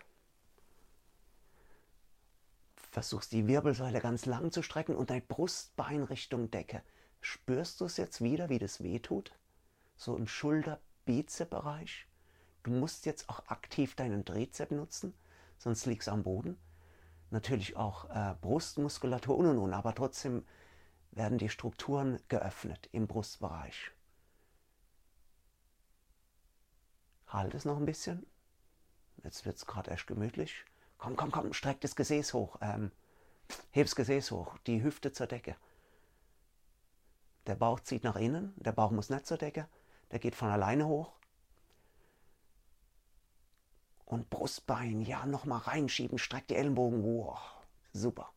versuchst 2.76 3.32
die 3.32 3.46
Wirbelsäule 3.46 4.00
ganz 4.00 4.26
lang 4.26 4.52
zu 4.52 4.62
strecken 4.62 4.94
und 4.94 5.08
dein 5.08 5.26
Brustbein 5.26 6.02
Richtung 6.02 6.50
Decke. 6.50 6.82
Spürst 7.22 7.80
du 7.80 7.86
es 7.86 7.96
jetzt 7.96 8.22
wieder, 8.22 8.50
wie 8.50 8.58
das 8.58 8.82
weh 8.82 8.98
tut? 8.98 9.32
So 9.96 10.16
im 10.18 10.26
Schulter-Bizep-Bereich. 10.26 12.06
Du 12.62 12.72
musst 12.72 13.06
jetzt 13.06 13.30
auch 13.30 13.46
aktiv 13.46 13.96
deinen 13.96 14.26
Trizep 14.26 14.70
nutzen, 14.70 15.14
sonst 15.56 15.86
liegst 15.86 16.08
du 16.08 16.12
am 16.12 16.24
Boden. 16.24 16.58
Natürlich 17.30 17.76
auch 17.76 18.10
äh, 18.10 18.34
Brustmuskulatur 18.42 19.34
und 19.34 19.46
und 19.46 19.58
und, 19.58 19.72
aber 19.72 19.94
trotzdem 19.94 20.44
werden 21.10 21.38
die 21.38 21.48
Strukturen 21.48 22.20
geöffnet 22.28 22.90
im 22.92 23.06
Brustbereich. 23.06 23.92
Halt 27.32 27.54
es 27.54 27.64
noch 27.64 27.78
ein 27.78 27.86
bisschen. 27.86 28.26
Jetzt 29.24 29.46
wird 29.46 29.56
es 29.56 29.66
gerade 29.66 29.90
erst 29.90 30.06
gemütlich. 30.06 30.64
Komm, 30.98 31.16
komm, 31.16 31.30
komm, 31.32 31.54
streck 31.54 31.80
das 31.80 31.96
Gesäß 31.96 32.34
hoch. 32.34 32.58
Ähm, 32.60 32.92
heb 33.70 33.86
das 33.86 33.96
Gesäß 33.96 34.30
hoch, 34.32 34.58
die 34.66 34.82
Hüfte 34.82 35.12
zur 35.12 35.26
Decke. 35.26 35.56
Der 37.46 37.54
Bauch 37.54 37.80
zieht 37.80 38.04
nach 38.04 38.16
innen, 38.16 38.52
der 38.56 38.72
Bauch 38.72 38.90
muss 38.90 39.08
nicht 39.08 39.26
zur 39.26 39.38
Decke, 39.38 39.66
der 40.10 40.18
geht 40.18 40.34
von 40.34 40.50
alleine 40.50 40.86
hoch. 40.86 41.12
Und 44.04 44.28
Brustbein, 44.28 45.00
ja, 45.00 45.24
nochmal 45.24 45.60
reinschieben, 45.60 46.18
streck 46.18 46.46
die 46.48 46.54
Ellenbogen, 46.54 47.02
wow, 47.02 47.38
super. 47.94 48.30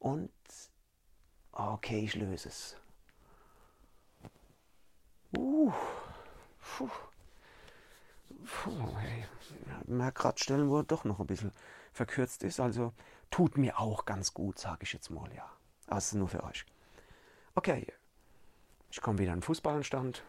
Und, 0.00 0.32
okay, 1.52 2.00
ich 2.00 2.16
löse 2.16 2.48
es. 2.48 2.76
Uh, 5.34 5.72
puh 6.58 6.90
puh, 8.44 8.96
hey, 8.98 9.24
merke 9.86 10.22
gerade 10.22 10.38
Stellen, 10.38 10.68
wo 10.68 10.78
er 10.78 10.84
doch 10.84 11.04
noch 11.04 11.20
ein 11.20 11.26
bisschen 11.26 11.52
verkürzt 11.92 12.42
ist. 12.42 12.60
Also 12.60 12.92
tut 13.30 13.58
mir 13.58 13.78
auch 13.78 14.04
ganz 14.04 14.34
gut, 14.34 14.58
sage 14.58 14.80
ich 14.82 14.92
jetzt 14.92 15.10
mal, 15.10 15.30
ja. 15.34 15.48
Ist 15.96 16.14
nur 16.14 16.28
für 16.28 16.42
euch. 16.44 16.64
Okay, 17.54 17.86
ich 18.90 19.00
komme 19.00 19.18
wieder 19.18 19.32
an 19.32 19.38
den 19.38 19.44
Fußballenstand. 19.44 20.22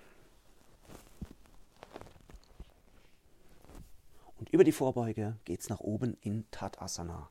Und 4.38 4.50
über 4.50 4.65
die 4.65 4.74
Vorbeuge 4.74 5.38
geht 5.46 5.62
es 5.62 5.70
nach 5.70 5.79
oben 5.79 6.17
in 6.22 6.50
Tadasana, 6.51 7.29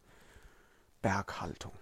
Berghaltung. 1.03 1.73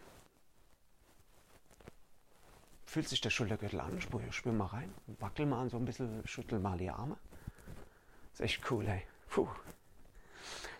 Fühlt 2.84 3.08
sich 3.08 3.20
der 3.20 3.30
Schultergürtel 3.30 3.78
an? 3.80 4.00
Spür 4.00 4.52
mal 4.52 4.66
rein. 4.66 4.92
Wackel 5.20 5.46
mal 5.46 5.70
so 5.70 5.76
ein 5.76 5.84
bisschen, 5.84 6.26
schüttel 6.26 6.58
mal 6.58 6.76
die 6.76 6.90
Arme. 6.90 7.16
Ist 8.40 8.44
echt 8.44 8.70
cool, 8.70 8.88
ey. 8.88 9.02
Puh. 9.28 9.48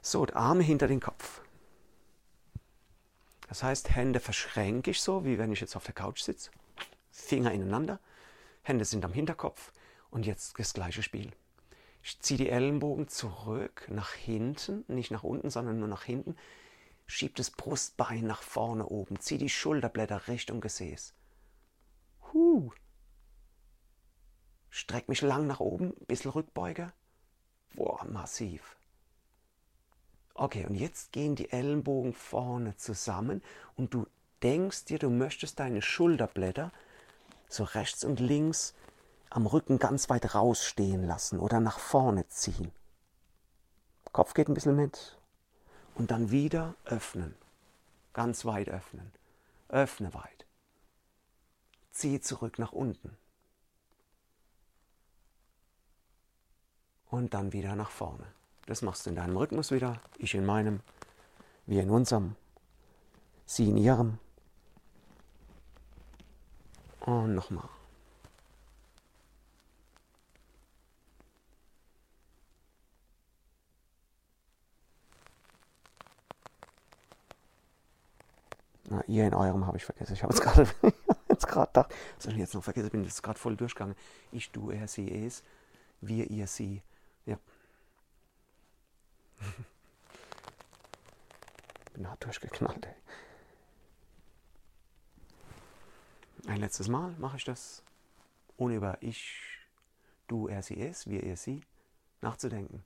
So, 0.01 0.27
Arme 0.33 0.63
hinter 0.63 0.89
den 0.89 0.99
Kopf. 0.99 1.43
Das 3.49 3.63
heißt, 3.63 3.95
Hände 3.95 4.19
verschränke 4.19 4.93
ich 4.93 5.03
so, 5.03 5.27
wie 5.27 5.37
wenn 5.37 5.53
ich 5.53 5.61
jetzt 5.61 5.77
auf 5.77 5.85
der 5.85 5.93
Couch 5.93 6.23
sitze. 6.23 6.51
Finger 7.11 7.53
ineinander. 7.53 8.01
Hände 8.63 8.87
sind 8.87 9.05
am 9.05 9.13
Hinterkopf. 9.13 9.73
Und 10.11 10.25
jetzt 10.25 10.59
das 10.59 10.73
gleiche 10.73 11.03
Spiel. 11.03 11.33
Ich 12.03 12.19
ziehe 12.21 12.39
die 12.39 12.49
Ellenbogen 12.49 13.09
zurück, 13.09 13.87
nach 13.91 14.15
hinten, 14.15 14.85
nicht 14.89 15.11
nach 15.11 15.23
unten, 15.23 15.51
sondern 15.51 15.81
nur 15.81 15.89
nach 15.89 16.05
hinten. 16.05 16.37
Schieb 17.05 17.37
das 17.37 17.51
Brustbein 17.51 18.27
nach 18.27 18.41
vorne 18.41 18.87
oben. 18.87 19.21
Zieh 19.21 19.37
die 19.37 19.51
Schulterblätter 19.51 20.29
Richtung 20.29 20.63
Gesäß. 20.63 21.13
Huh. 22.33 22.73
Streck 24.71 25.11
mich 25.11 25.21
lang 25.21 25.47
nach 25.47 25.61
oben, 25.61 25.93
bisschen 26.07 26.31
Rückbeuger. 26.31 26.95
Boah, 27.75 28.05
massiv. 28.05 28.77
Okay, 30.35 30.65
und 30.67 30.75
jetzt 30.75 31.13
gehen 31.13 31.37
die 31.37 31.51
Ellenbogen 31.53 32.15
vorne 32.15 32.77
zusammen 32.77 33.43
und 33.77 33.93
du 33.93 34.07
denkst 34.43 34.87
dir, 34.87 34.99
du 34.99 35.11
möchtest 35.11 35.61
deine 35.61 35.83
Schulterblätter 35.83 36.73
so 37.49 37.65
rechts 37.65 38.05
und 38.05 38.21
links 38.21 38.75
am 39.29 39.47
Rücken 39.47 39.79
ganz 39.79 40.09
weit 40.09 40.35
rausstehen 40.35 41.05
lassen 41.05 41.39
oder 41.39 41.61
nach 41.61 41.79
vorne 41.79 42.27
ziehen. 42.29 42.73
Kopf 44.13 44.35
geht 44.35 44.49
ein 44.49 44.55
bisschen 44.55 44.77
mit 44.77 45.19
und 45.95 46.11
dann 46.11 46.31
wieder 46.31 46.75
öffnen. 46.85 47.35
Ganz 48.13 48.45
weit 48.45 48.69
öffnen. 48.69 49.13
Öffne 49.69 50.13
weit. 50.15 50.47
Zieh 51.93 52.21
zurück 52.21 52.59
nach 52.59 52.73
unten. 52.73 53.17
Und 57.11 57.35
dann 57.35 57.53
wieder 57.53 57.77
nach 57.77 57.91
vorne. 57.91 58.25
Das 58.67 58.83
machst 58.83 59.07
du 59.07 59.11
in 59.11 59.17
deinem 59.17 59.37
Rhythmus 59.37 59.71
wieder, 59.71 60.01
ich 60.19 60.35
in 60.35 60.47
meinem. 60.47 60.81
Wir 61.67 61.83
in 61.83 61.91
unserem, 61.91 62.37
sie 63.47 63.69
in 63.69 63.77
ihrem. 63.77 64.19
Und 67.01 67.35
nochmal. 67.35 67.69
Na, 78.91 79.05
ihr 79.07 79.27
in 79.27 79.35
eurem 79.35 79.67
habe 79.67 79.77
ich 79.77 79.85
vergessen. 79.85 80.15
Ich 80.15 80.23
habe 80.23 80.35
es 80.35 80.41
gerade 80.41 80.69
jetzt 81.29 81.47
gerade 81.47 81.69
gedacht. 81.69 81.95
Was 82.17 82.25
soll 82.25 82.33
ich 82.33 82.41
jetzt 82.41 82.55
noch 82.55 82.65
vergessen? 82.65 82.87
Ich 82.87 82.93
bin 82.93 83.05
jetzt 83.05 83.23
gerade 83.23 83.39
voll 83.39 83.57
durchgegangen. 83.57 83.95
Ich, 84.33 84.51
du, 84.51 84.71
er, 84.71 84.89
sie, 84.89 85.11
es. 85.25 85.45
Wir, 86.01 86.29
ihr, 86.29 86.49
sie. 86.49 86.83
Bin 91.95 92.09
hart 92.09 92.25
durchgeknallt, 92.25 92.87
ey. 92.87 92.95
Ein 96.47 96.59
letztes 96.59 96.89
Mal 96.89 97.15
mache 97.19 97.37
ich 97.37 97.45
das, 97.45 97.83
ohne 98.57 98.77
über 98.77 98.97
ich, 99.03 99.41
du, 100.27 100.49
er, 100.49 100.63
sie, 100.63 100.81
es, 100.81 101.07
wir, 101.07 101.23
ihr, 101.23 101.37
sie 101.37 101.61
nachzudenken. 102.23 102.83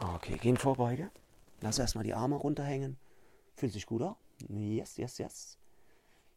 Okay, 0.00 0.36
gehen 0.38 0.56
Vorbeuge. 0.56 1.10
Lass 1.60 1.78
erstmal 1.78 2.04
die 2.04 2.14
Arme 2.14 2.34
runterhängen. 2.34 2.98
Fühlt 3.54 3.72
sich 3.72 3.86
gut 3.86 4.02
an? 4.02 4.16
Yes, 4.48 4.96
yes, 4.96 5.18
yes. 5.18 5.58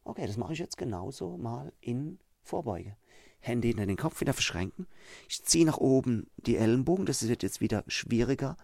Okay, 0.03 0.27
das 0.27 0.38
mache 0.38 0.53
ich 0.53 0.60
jetzt 0.60 0.77
genauso 0.77 1.38
mal 1.38 1.74
in 1.81 2.19
Vorbeuge. 2.43 2.95
Hände 3.39 3.68
hinter 3.68 3.86
den 3.86 3.98
Kopf 3.98 4.22
wieder 4.22 4.34
verschränken. 4.34 4.88
Ich 5.30 5.44
ziehe 5.44 5.65
nach 5.65 5.77
oben 5.77 6.27
die 6.38 6.58
Ellenbogen. 6.58 7.06
Das 7.06 7.27
wird 7.27 7.44
jetzt 7.44 7.62
wieder 7.62 7.84
schwieriger 7.88 8.58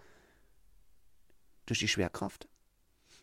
durch 1.65 1.79
die 1.79 1.87
Schwerkraft. 1.87 2.47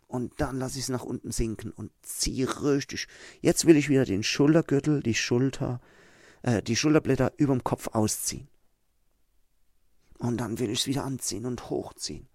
Und 0.07 0.41
dann 0.41 0.59
lasse 0.59 0.79
ich 0.79 0.85
es 0.85 0.89
nach 0.89 1.05
unten 1.05 1.33
sinken 1.33 1.71
und 1.71 1.93
ziehe 2.03 2.63
richtig. 2.63 3.09
Jetzt 3.43 3.67
will 3.67 3.77
ich 3.77 3.91
wieder 3.91 4.07
den 4.07 4.23
Schultergürtel, 4.23 5.03
die 5.03 5.15
Schulter, 5.15 5.81
äh, 6.43 6.63
die 6.63 6.77
Schulterblätter 6.77 7.33
überm 7.37 7.63
Kopf 7.63 7.89
ausziehen. 7.89 8.49
Und 10.19 10.39
dann 10.39 10.59
will 10.59 10.71
ich 10.71 10.81
es 10.81 10.87
wieder 10.87 11.05
anziehen 11.05 11.45
und 11.45 11.69
hochziehen. 11.69 12.27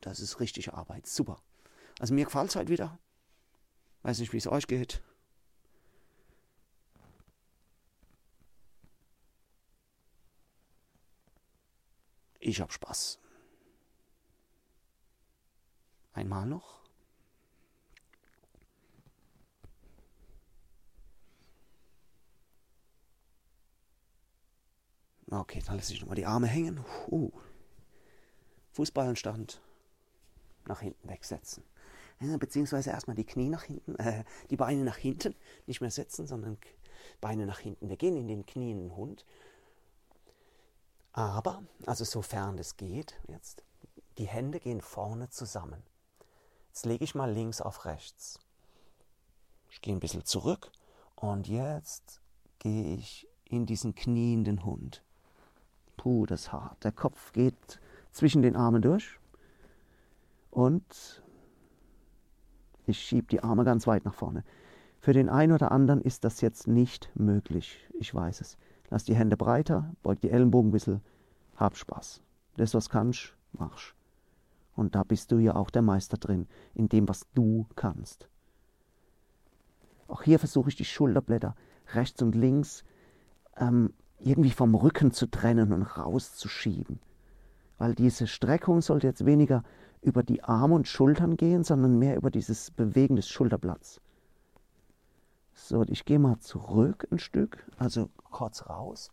Das 0.00 0.20
ist 0.20 0.40
richtig 0.40 0.72
Arbeit. 0.72 1.06
Super. 1.06 1.40
Also 1.98 2.12
mir 2.12 2.24
gefällt 2.24 2.50
es 2.50 2.56
halt 2.56 2.68
wieder. 2.68 2.98
Weiß 4.02 4.18
nicht, 4.18 4.32
wie 4.32 4.38
es 4.38 4.46
euch 4.46 4.66
geht. 4.66 5.02
Ich 12.46 12.60
hab 12.60 12.74
Spaß. 12.74 13.18
Einmal 16.12 16.44
noch. 16.44 16.82
Okay, 25.30 25.62
dann 25.64 25.76
lasse 25.76 25.94
ich 25.94 26.00
nochmal 26.02 26.16
die 26.16 26.26
Arme 26.26 26.46
hängen. 26.46 26.84
Uh. 27.08 27.32
Fußballenstand 28.72 29.62
nach 30.66 30.80
hinten 30.80 31.08
wegsetzen. 31.08 31.64
Beziehungsweise 32.18 32.90
erstmal 32.90 33.16
die 33.16 33.24
Knie 33.24 33.48
nach 33.48 33.64
hinten, 33.64 33.96
äh, 33.96 34.24
die 34.50 34.56
Beine 34.56 34.84
nach 34.84 34.98
hinten, 34.98 35.34
nicht 35.66 35.80
mehr 35.80 35.90
setzen, 35.90 36.26
sondern 36.26 36.58
Beine 37.22 37.46
nach 37.46 37.60
hinten. 37.60 37.88
Wir 37.88 37.96
gehen 37.96 38.16
in 38.16 38.28
den 38.28 38.44
knienden 38.44 38.94
Hund. 38.94 39.24
Aber, 41.14 41.62
also 41.86 42.04
sofern 42.04 42.56
das 42.56 42.76
geht, 42.76 43.14
jetzt, 43.28 43.62
die 44.18 44.26
Hände 44.26 44.58
gehen 44.58 44.80
vorne 44.80 45.30
zusammen. 45.30 45.80
Jetzt 46.66 46.86
lege 46.86 47.04
ich 47.04 47.14
mal 47.14 47.32
links 47.32 47.60
auf 47.60 47.84
rechts. 47.84 48.40
Ich 49.70 49.80
gehe 49.80 49.94
ein 49.94 50.00
bisschen 50.00 50.24
zurück 50.24 50.72
und 51.14 51.46
jetzt 51.46 52.20
gehe 52.58 52.96
ich 52.96 53.28
in 53.44 53.64
diesen 53.64 53.94
knienden 53.94 54.64
Hund. 54.64 55.04
Puh, 55.96 56.26
das 56.26 56.42
ist 56.42 56.52
hart. 56.52 56.82
Der 56.82 56.90
Kopf 56.90 57.32
geht 57.32 57.80
zwischen 58.10 58.42
den 58.42 58.56
Armen 58.56 58.82
durch 58.82 59.20
und 60.50 61.22
ich 62.86 62.98
schiebe 62.98 63.28
die 63.28 63.44
Arme 63.44 63.62
ganz 63.62 63.86
weit 63.86 64.04
nach 64.04 64.14
vorne. 64.14 64.42
Für 64.98 65.12
den 65.12 65.28
einen 65.28 65.52
oder 65.52 65.70
anderen 65.70 66.00
ist 66.00 66.24
das 66.24 66.40
jetzt 66.40 66.66
nicht 66.66 67.08
möglich. 67.14 67.88
Ich 68.00 68.12
weiß 68.12 68.40
es. 68.40 68.58
Lass 68.94 69.02
die 69.02 69.16
Hände 69.16 69.36
breiter, 69.36 69.92
beug 70.04 70.20
die 70.20 70.30
Ellenbogen 70.30 70.68
ein 70.68 70.72
bisschen, 70.72 71.00
hab 71.56 71.76
Spaß. 71.76 72.22
Das, 72.56 72.74
was 72.74 72.88
kannst, 72.88 73.34
machst. 73.52 73.92
Und 74.76 74.94
da 74.94 75.02
bist 75.02 75.32
du 75.32 75.38
ja 75.38 75.56
auch 75.56 75.70
der 75.70 75.82
Meister 75.82 76.16
drin, 76.16 76.46
in 76.76 76.88
dem, 76.88 77.08
was 77.08 77.26
du 77.34 77.66
kannst. 77.74 78.28
Auch 80.06 80.22
hier 80.22 80.38
versuche 80.38 80.68
ich 80.68 80.76
die 80.76 80.84
Schulterblätter 80.84 81.56
rechts 81.92 82.22
und 82.22 82.36
links 82.36 82.84
ähm, 83.56 83.92
irgendwie 84.20 84.52
vom 84.52 84.76
Rücken 84.76 85.10
zu 85.10 85.26
trennen 85.26 85.72
und 85.72 85.82
rauszuschieben. 85.82 87.00
Weil 87.78 87.96
diese 87.96 88.28
Streckung 88.28 88.80
sollte 88.80 89.08
jetzt 89.08 89.26
weniger 89.26 89.64
über 90.02 90.22
die 90.22 90.44
Arme 90.44 90.76
und 90.76 90.86
Schultern 90.86 91.36
gehen, 91.36 91.64
sondern 91.64 91.98
mehr 91.98 92.14
über 92.14 92.30
dieses 92.30 92.70
Bewegen 92.70 93.16
des 93.16 93.28
Schulterblatts. 93.28 94.00
So, 95.54 95.82
ich 95.84 96.04
gehe 96.04 96.18
mal 96.18 96.38
zurück 96.40 97.06
ein 97.10 97.18
Stück, 97.18 97.64
also 97.78 98.10
kurz 98.30 98.68
raus, 98.68 99.10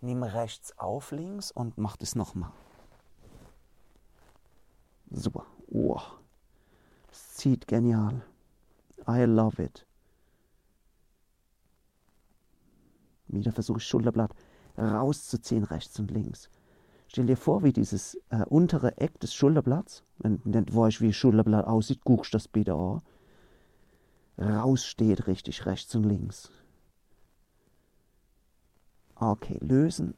nehme 0.00 0.34
rechts 0.34 0.76
auf 0.78 1.12
links 1.12 1.52
und 1.52 1.78
mache 1.78 1.98
das 1.98 2.14
nochmal. 2.14 2.52
Super. 5.10 5.46
Oh, 5.68 6.00
es 7.10 7.34
zieht 7.34 7.68
genial. 7.68 8.22
I 9.08 9.22
love 9.22 9.62
it. 9.62 9.86
Wieder 13.28 13.52
versuche 13.52 13.78
ich 13.78 13.86
Schulterblatt 13.86 14.34
rauszuziehen, 14.76 15.64
rechts 15.64 15.98
und 16.00 16.10
links. 16.10 16.50
Stell 17.08 17.26
dir 17.26 17.36
vor, 17.36 17.62
wie 17.62 17.72
dieses 17.72 18.16
äh, 18.30 18.44
untere 18.46 18.96
Eck 18.98 19.20
des 19.20 19.32
Schulterblatts, 19.32 20.02
wenn 20.18 20.40
du 20.42 20.74
weißt, 20.74 21.00
wie 21.00 21.12
Schulterblatt 21.12 21.66
aussieht, 21.66 22.02
guckst 22.04 22.34
das 22.34 22.48
bitte 22.48 22.74
an, 22.74 23.02
raussteht 24.38 25.26
richtig 25.26 25.66
rechts 25.66 25.94
und 25.94 26.04
links. 26.04 26.50
Okay, 29.14 29.58
lösen. 29.60 30.14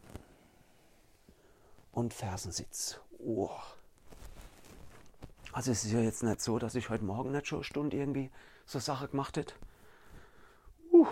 Und 1.93 2.15
Fersensitz. 2.15 3.01
Oh. 3.19 3.51
Also 5.53 5.73
es 5.73 5.85
ist 5.85 5.93
ja 5.93 6.01
jetzt 6.01 6.23
nicht 6.23 6.41
so, 6.41 6.59
dass 6.59 6.75
ich 6.75 6.91
heute 6.91 7.05
Morgen 7.05 7.33
nicht 7.33 7.47
schon 7.47 7.59
eine 7.59 7.65
Stunde 7.65 7.97
irgendwie 7.97 8.31
so 8.67 8.79
Sache 8.79 9.09
gemacht 9.09 9.37
hätte. 9.37 9.55
Uh. 10.93 11.07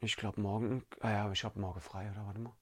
Ich 0.00 0.16
glaube 0.16 0.40
morgen, 0.40 0.84
ah 1.00 1.10
ja, 1.10 1.32
ich 1.32 1.44
habe 1.44 1.58
morgen 1.58 1.80
frei, 1.80 2.10
oder 2.10 2.26
warte 2.26 2.40
mal. 2.40 2.52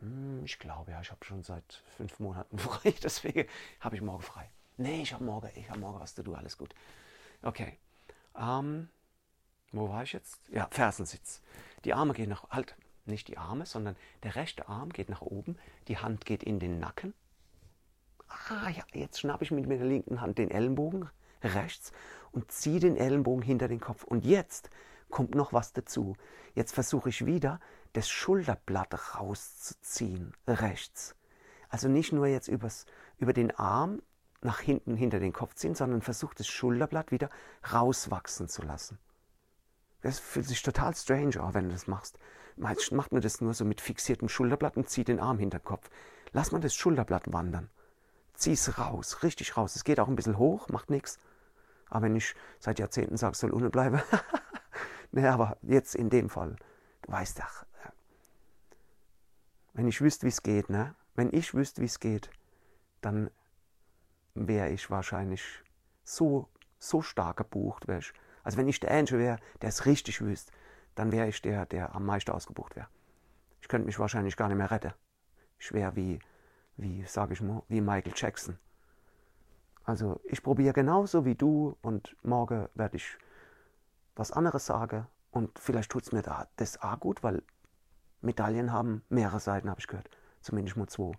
Hm, 0.00 0.44
ich 0.44 0.58
glaube 0.58 0.90
ja, 0.90 1.00
ich 1.00 1.10
habe 1.10 1.24
schon 1.24 1.42
seit 1.42 1.82
fünf 1.96 2.18
Monaten 2.18 2.58
frei, 2.58 2.92
deswegen 3.02 3.48
habe 3.78 3.96
ich 3.96 4.02
morgen 4.02 4.22
frei. 4.22 4.50
Nee, 4.76 5.02
ich 5.02 5.12
habe 5.12 5.24
morgen, 5.24 5.50
ich 5.54 5.68
habe 5.70 5.78
morgen 5.78 6.00
was 6.00 6.14
zu 6.14 6.22
tun, 6.22 6.34
alles 6.34 6.56
gut. 6.58 6.74
Okay. 7.42 7.78
Ähm, 8.36 8.88
wo 9.72 9.88
war 9.88 10.02
ich 10.02 10.12
jetzt? 10.12 10.40
Ja, 10.50 10.68
Fersensitz. 10.70 11.40
Die 11.84 11.94
Arme 11.94 12.12
gehen 12.12 12.28
nach, 12.28 12.48
halt, 12.50 12.76
nicht 13.06 13.28
die 13.28 13.38
Arme, 13.38 13.66
sondern 13.66 13.96
der 14.22 14.36
rechte 14.36 14.68
Arm 14.68 14.90
geht 14.90 15.08
nach 15.08 15.22
oben, 15.22 15.56
die 15.88 15.98
Hand 15.98 16.26
geht 16.26 16.42
in 16.42 16.58
den 16.58 16.78
Nacken. 16.78 17.14
Ah 18.48 18.68
ja, 18.70 18.84
jetzt 18.92 19.20
schnappe 19.20 19.44
ich 19.44 19.50
mit 19.50 19.68
der 19.68 19.84
linken 19.84 20.20
Hand 20.20 20.38
den 20.38 20.50
Ellenbogen 20.50 21.08
rechts 21.42 21.92
und 22.32 22.50
ziehe 22.50 22.80
den 22.80 22.96
Ellenbogen 22.96 23.42
hinter 23.42 23.68
den 23.68 23.80
Kopf. 23.80 24.04
Und 24.04 24.24
jetzt 24.24 24.70
kommt 25.08 25.34
noch 25.34 25.52
was 25.52 25.72
dazu. 25.72 26.16
Jetzt 26.54 26.72
versuche 26.72 27.08
ich 27.08 27.26
wieder 27.26 27.60
das 27.92 28.08
Schulterblatt 28.08 29.16
rauszuziehen, 29.16 30.34
rechts. 30.46 31.16
Also 31.68 31.88
nicht 31.88 32.12
nur 32.12 32.26
jetzt 32.26 32.48
übers, 32.48 32.86
über 33.18 33.32
den 33.32 33.50
Arm 33.56 34.02
nach 34.42 34.60
hinten 34.60 34.96
hinter 34.96 35.20
den 35.20 35.32
Kopf 35.32 35.54
ziehen, 35.54 35.74
sondern 35.74 36.02
versucht 36.02 36.40
das 36.40 36.48
Schulterblatt 36.48 37.10
wieder 37.10 37.28
rauswachsen 37.72 38.48
zu 38.48 38.62
lassen. 38.62 38.98
Das 40.02 40.18
fühlt 40.18 40.46
sich 40.46 40.62
total 40.62 40.94
strange 40.94 41.40
an, 41.40 41.54
wenn 41.54 41.64
du 41.64 41.72
das 41.72 41.86
machst. 41.86 42.18
Meist 42.56 42.92
macht 42.92 43.12
man 43.12 43.22
das 43.22 43.40
nur 43.40 43.54
so 43.54 43.64
mit 43.64 43.80
fixiertem 43.80 44.28
Schulterblatt 44.28 44.76
und 44.76 44.88
zieht 44.88 45.08
den 45.08 45.20
Arm 45.20 45.38
hinter 45.38 45.58
den 45.58 45.64
Kopf. 45.64 45.90
Lass 46.32 46.52
mal 46.52 46.60
das 46.60 46.74
Schulterblatt 46.74 47.32
wandern. 47.32 47.68
Zieh 48.34 48.52
es 48.52 48.78
raus, 48.78 49.22
richtig 49.22 49.56
raus. 49.56 49.76
Es 49.76 49.84
geht 49.84 50.00
auch 50.00 50.08
ein 50.08 50.16
bisschen 50.16 50.38
hoch, 50.38 50.68
macht 50.68 50.88
nichts. 50.88 51.18
Aber 51.88 52.02
wenn 52.02 52.16
ich 52.16 52.34
seit 52.58 52.78
Jahrzehnten 52.78 53.16
sage, 53.16 53.36
soll 53.36 53.50
unten 53.50 53.70
bleiben. 53.70 54.00
nee, 55.12 55.26
aber 55.26 55.58
jetzt 55.62 55.94
in 55.94 56.08
dem 56.08 56.30
Fall, 56.30 56.56
du 57.02 57.12
weißt 57.12 57.40
doch, 57.40 57.66
wenn 59.74 59.88
ich 59.88 60.00
wüsste, 60.00 60.24
wie 60.24 60.30
es 60.30 60.42
geht, 60.42 60.70
ne? 60.70 60.94
Wenn 61.14 61.32
ich 61.32 61.54
wüsste, 61.54 61.82
wie 61.82 61.86
es 61.86 62.00
geht, 62.00 62.30
dann 63.00 63.30
wäre 64.48 64.70
ich 64.70 64.90
wahrscheinlich 64.90 65.62
so, 66.04 66.48
so 66.78 67.02
stark 67.02 67.36
gebucht. 67.38 67.88
Wär 67.88 67.98
ich. 67.98 68.12
Also 68.42 68.58
wenn 68.58 68.68
ich 68.68 68.80
der 68.80 68.90
Angel 68.90 69.18
wäre, 69.18 69.38
der 69.60 69.68
es 69.68 69.86
richtig 69.86 70.20
wüsste, 70.20 70.52
dann 70.94 71.12
wäre 71.12 71.28
ich 71.28 71.42
der, 71.42 71.66
der 71.66 71.94
am 71.94 72.06
meisten 72.06 72.30
ausgebucht 72.32 72.76
wäre. 72.76 72.88
Ich 73.60 73.68
könnte 73.68 73.86
mich 73.86 73.98
wahrscheinlich 73.98 74.36
gar 74.36 74.48
nicht 74.48 74.56
mehr 74.56 74.70
retten. 74.70 74.92
Ich 75.58 75.72
wäre 75.72 75.94
wie, 75.94 76.18
wie, 76.76 77.04
sage 77.04 77.34
ich 77.34 77.42
mal, 77.42 77.62
wie 77.68 77.80
Michael 77.80 78.14
Jackson. 78.16 78.58
Also 79.84 80.20
ich 80.24 80.42
probiere 80.42 80.72
genauso 80.72 81.24
wie 81.24 81.34
du 81.34 81.76
und 81.82 82.16
morgen 82.22 82.68
werde 82.74 82.96
ich 82.96 83.18
was 84.14 84.30
anderes 84.30 84.66
sagen 84.66 85.06
und 85.30 85.58
vielleicht 85.58 85.90
tut 85.90 86.02
es 86.02 86.12
mir 86.12 86.22
da 86.22 86.48
das 86.56 86.80
auch 86.82 86.98
gut, 87.00 87.22
weil 87.22 87.42
Medaillen 88.20 88.72
haben 88.72 89.02
mehrere 89.08 89.40
Seiten, 89.40 89.70
habe 89.70 89.80
ich 89.80 89.86
gehört. 89.86 90.10
Zumindest 90.40 90.76
nur 90.76 90.88
zwei. 90.88 91.12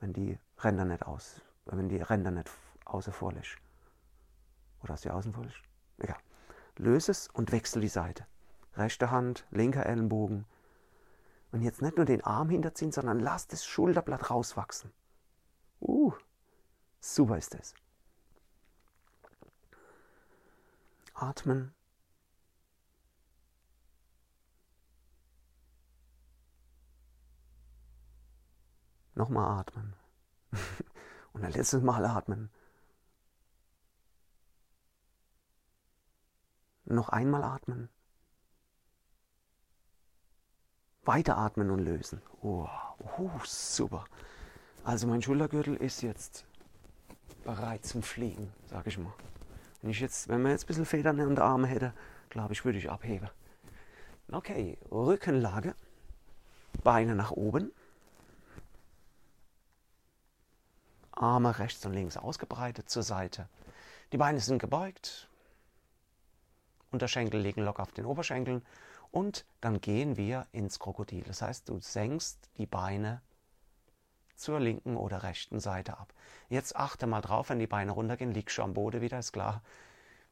Wenn 0.00 0.12
die 0.12 0.38
Ränder 0.58 0.84
nicht 0.84 1.06
aus, 1.06 1.42
wenn 1.78 1.88
die 1.88 2.00
Ränder 2.00 2.30
nicht 2.30 2.50
außen 2.84 3.12
vor 3.12 3.32
lässt. 3.32 3.56
Oder 4.82 4.94
hast 4.94 5.04
du 5.04 5.08
die 5.08 5.14
außen 5.14 5.32
vor 5.32 5.44
lässt? 5.44 5.60
Egal. 5.98 6.18
Löse 6.76 7.10
es 7.12 7.28
und 7.28 7.52
wechsel 7.52 7.82
die 7.82 7.88
Seite. 7.88 8.26
Rechte 8.74 9.10
Hand, 9.10 9.46
linker 9.50 9.86
Ellenbogen. 9.86 10.46
Und 11.52 11.62
jetzt 11.62 11.82
nicht 11.82 11.96
nur 11.96 12.06
den 12.06 12.24
Arm 12.24 12.48
hinterziehen, 12.48 12.92
sondern 12.92 13.18
lass 13.20 13.46
das 13.46 13.64
Schulterblatt 13.64 14.30
rauswachsen. 14.30 14.92
Uh, 15.80 16.12
super 17.00 17.36
ist 17.38 17.54
das. 17.54 17.74
Atmen. 21.14 21.74
Nochmal 29.14 29.60
atmen. 29.60 29.94
Und 31.40 31.46
ein 31.46 31.52
letztes 31.52 31.82
Mal 31.82 32.04
atmen. 32.04 32.50
Noch 36.84 37.08
einmal 37.08 37.42
atmen. 37.42 37.88
Weiter 41.02 41.38
atmen 41.38 41.70
und 41.70 41.78
lösen. 41.78 42.20
Oh, 42.42 42.68
oh, 43.16 43.30
super. 43.44 44.04
Also 44.84 45.06
mein 45.06 45.22
Schultergürtel 45.22 45.76
ist 45.76 46.02
jetzt 46.02 46.44
bereit 47.42 47.86
zum 47.86 48.02
Fliegen, 48.02 48.52
sage 48.66 48.90
ich 48.90 48.98
mal. 48.98 49.14
Wenn, 49.80 49.92
ich 49.92 50.00
jetzt, 50.00 50.28
wenn 50.28 50.42
man 50.42 50.52
jetzt 50.52 50.64
ein 50.64 50.66
bisschen 50.66 50.84
Federn 50.84 51.18
in 51.20 51.34
der 51.36 51.44
Arme 51.44 51.68
hätte, 51.68 51.94
glaube 52.28 52.52
ich, 52.52 52.66
würde 52.66 52.76
ich 52.76 52.90
abheben. 52.90 53.30
Okay, 54.30 54.76
Rückenlage. 54.90 55.74
Beine 56.84 57.14
nach 57.14 57.30
oben. 57.30 57.72
Arme 61.12 61.58
rechts 61.58 61.84
und 61.86 61.92
links 61.92 62.16
ausgebreitet 62.16 62.88
zur 62.88 63.02
Seite. 63.02 63.48
Die 64.12 64.16
Beine 64.16 64.40
sind 64.40 64.58
gebeugt. 64.58 65.28
Unterschenkel 66.90 67.40
liegen 67.40 67.62
locker 67.62 67.82
auf 67.82 67.92
den 67.92 68.06
Oberschenkeln. 68.06 68.62
Und 69.12 69.44
dann 69.60 69.80
gehen 69.80 70.16
wir 70.16 70.46
ins 70.52 70.78
Krokodil. 70.78 71.22
Das 71.24 71.42
heißt, 71.42 71.68
du 71.68 71.80
senkst 71.80 72.48
die 72.58 72.66
Beine 72.66 73.20
zur 74.36 74.60
linken 74.60 74.96
oder 74.96 75.22
rechten 75.22 75.60
Seite 75.60 75.98
ab. 75.98 76.12
Jetzt 76.48 76.74
achte 76.76 77.06
mal 77.06 77.20
drauf, 77.20 77.50
wenn 77.50 77.58
die 77.58 77.66
Beine 77.66 77.92
runtergehen, 77.92 78.32
liegst 78.32 78.56
du 78.58 78.62
am 78.62 78.74
Boden 78.74 79.00
wieder, 79.00 79.18
ist 79.18 79.32
klar. 79.32 79.62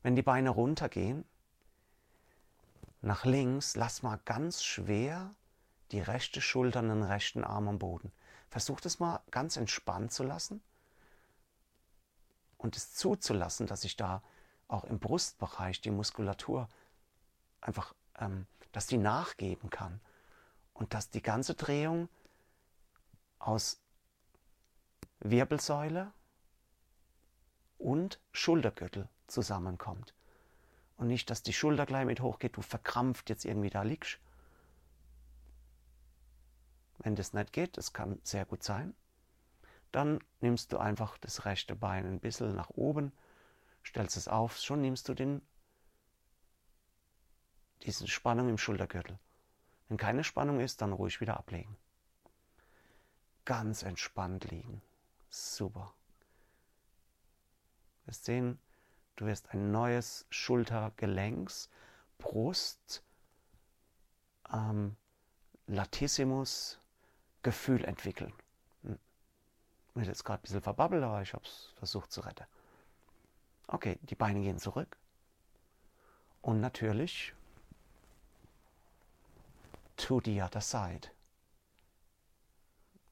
Wenn 0.02 0.16
die 0.16 0.22
Beine 0.22 0.50
runtergehen, 0.50 1.24
nach 3.00 3.24
links, 3.24 3.76
lass 3.76 4.02
mal 4.02 4.18
ganz 4.24 4.62
schwer 4.62 5.30
die 5.92 6.00
rechte 6.00 6.40
Schulter 6.40 6.80
und 6.80 6.88
den 6.88 7.02
rechten 7.02 7.44
Arm 7.44 7.68
am 7.68 7.78
Boden. 7.78 8.12
Versuch 8.48 8.80
das 8.80 8.98
mal 8.98 9.20
ganz 9.30 9.56
entspannt 9.56 10.12
zu 10.12 10.22
lassen 10.22 10.60
und 12.58 12.76
es 12.76 12.92
zuzulassen, 12.92 13.66
dass 13.66 13.82
sich 13.82 13.96
da 13.96 14.22
auch 14.66 14.84
im 14.84 14.98
Brustbereich 14.98 15.80
die 15.80 15.90
Muskulatur 15.90 16.68
einfach, 17.60 17.94
ähm, 18.18 18.46
dass 18.72 18.86
die 18.86 18.98
nachgeben 18.98 19.70
kann 19.70 20.00
und 20.74 20.92
dass 20.92 21.10
die 21.10 21.22
ganze 21.22 21.54
Drehung 21.54 22.08
aus 23.38 23.80
Wirbelsäule 25.20 26.12
und 27.78 28.20
Schultergürtel 28.32 29.08
zusammenkommt. 29.26 30.14
Und 30.96 31.06
nicht, 31.06 31.30
dass 31.30 31.42
die 31.42 31.52
Schulter 31.52 31.86
gleich 31.86 32.06
mit 32.06 32.20
hochgeht, 32.20 32.56
du 32.56 32.62
verkrampft 32.62 33.30
jetzt 33.30 33.44
irgendwie 33.44 33.70
da 33.70 33.82
liegst. 33.82 34.18
Wenn 36.98 37.14
das 37.14 37.32
nicht 37.32 37.52
geht, 37.52 37.76
das 37.76 37.92
kann 37.92 38.18
sehr 38.24 38.44
gut 38.44 38.64
sein, 38.64 38.94
dann 39.92 40.20
nimmst 40.40 40.72
du 40.72 40.78
einfach 40.78 41.18
das 41.18 41.44
rechte 41.44 41.74
Bein 41.74 42.06
ein 42.06 42.20
bisschen 42.20 42.54
nach 42.54 42.70
oben, 42.70 43.12
stellst 43.84 44.16
es 44.16 44.28
auf, 44.28 44.58
schon 44.58 44.80
nimmst 44.80 45.08
du 45.08 45.14
den, 45.14 45.42
diese 47.82 48.06
Spannung 48.08 48.48
im 48.48 48.58
Schultergürtel. 48.58 49.18
Wenn 49.88 49.96
keine 49.96 50.24
Spannung 50.24 50.60
ist, 50.60 50.82
dann 50.82 50.92
ruhig 50.92 51.20
wieder 51.20 51.38
ablegen. 51.38 51.76
Ganz 53.44 53.82
entspannt 53.82 54.44
liegen. 54.50 54.82
Super. 55.30 55.94
Wir 58.04 58.14
sehen, 58.14 58.58
du 59.16 59.26
wirst 59.26 59.50
ein 59.50 59.70
neues 59.70 60.26
Schultergelenks, 60.30 61.70
Brust, 62.18 63.02
ähm, 64.52 64.96
Latissimus 65.66 66.80
Gefühl 67.42 67.84
entwickeln. 67.84 68.32
Bin 69.98 70.06
jetzt 70.06 70.24
gerade 70.24 70.38
ein 70.38 70.42
bisschen 70.42 70.62
verbabbelt, 70.62 71.02
aber 71.02 71.22
ich 71.22 71.34
habe 71.34 71.42
es 71.44 71.72
versucht 71.74 72.12
zu 72.12 72.20
retten. 72.20 72.46
Okay, 73.66 73.98
die 74.02 74.14
Beine 74.14 74.40
gehen 74.40 74.60
zurück. 74.60 74.96
Und 76.40 76.60
natürlich 76.60 77.34
to 79.96 80.20
the 80.24 80.40
other 80.40 80.60
side. 80.60 81.08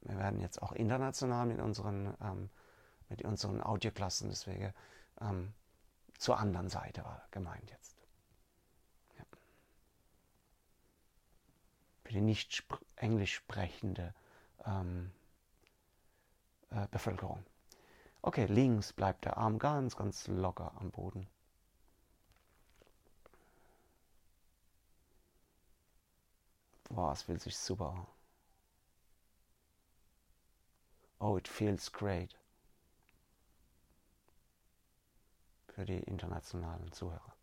Wir 0.02 0.16
werden 0.16 0.38
jetzt 0.38 0.62
auch 0.62 0.70
international 0.70 1.46
mit 1.46 1.58
unseren, 1.58 2.16
ähm, 2.22 2.50
mit 3.08 3.22
unseren 3.22 3.60
Audioklassen, 3.60 4.28
deswegen 4.28 4.72
ähm, 5.20 5.54
zur 6.18 6.38
anderen 6.38 6.68
Seite 6.68 7.02
war 7.02 7.26
gemeint 7.32 7.68
jetzt. 7.68 7.96
Für 12.04 12.12
die 12.12 12.20
nicht 12.20 12.64
englisch 12.94 13.34
sprechende 13.34 14.14
ähm, 14.64 15.10
äh, 16.70 16.86
Bevölkerung. 16.90 17.44
Okay, 18.22 18.46
links 18.46 18.92
bleibt 18.92 19.24
der 19.24 19.36
Arm 19.36 19.58
ganz, 19.58 19.96
ganz 19.96 20.26
locker 20.28 20.72
am 20.80 20.90
Boden. 20.90 21.26
Boah, 26.88 27.12
es 27.12 27.22
fühlt 27.22 27.40
sich 27.40 27.56
super. 27.56 28.06
Oh, 31.20 31.36
it 31.36 31.46
feels 31.46 31.92
great. 31.92 32.34
Für 35.68 35.84
die 35.84 35.98
internationalen 35.98 36.90
Zuhörer. 36.92 37.35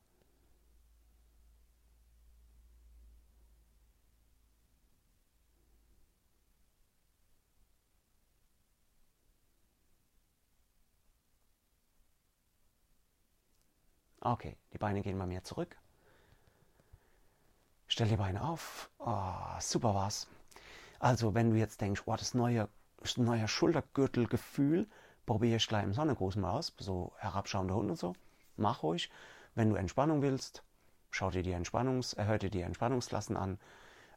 Okay, 14.26 14.56
die 14.72 14.78
Beine 14.78 15.02
gehen 15.02 15.20
bei 15.20 15.26
mir 15.26 15.44
zurück. 15.44 15.76
Stell 17.88 18.08
die 18.08 18.16
Beine 18.16 18.42
auf. 18.42 18.90
Oh, 18.98 19.60
super 19.60 19.94
war's. 19.94 20.28
Also, 21.00 21.34
wenn 21.34 21.50
du 21.50 21.58
jetzt 21.58 21.82
denkst, 21.82 22.04
oh, 22.06 22.16
das 22.16 22.34
neue, 22.34 22.70
neue 23.18 23.50
Schultergürtelgefühl, 23.50 24.88
probiere 25.26 25.58
ich 25.58 25.68
gleich 25.68 25.84
im 25.84 25.94
Sonnengruß 25.94 26.38
mal 26.38 26.52
aus. 26.52 26.74
So 26.78 27.12
herabschauender 27.18 27.76
Hund 27.76 27.90
und 27.90 28.00
so. 28.00 28.14
Mach 28.56 28.82
ruhig. 28.82 29.12
Wenn 29.56 29.70
du 29.70 29.76
Entspannung 29.76 30.22
willst, 30.22 30.64
schau 31.12 31.30
dir 31.30 31.44
die 31.44 31.52
Entspannungs, 31.52 32.14
erhör 32.14 32.40
dir 32.40 32.50
die 32.50 32.62
Entspannungsklassen 32.62 33.36
an. 33.36 33.60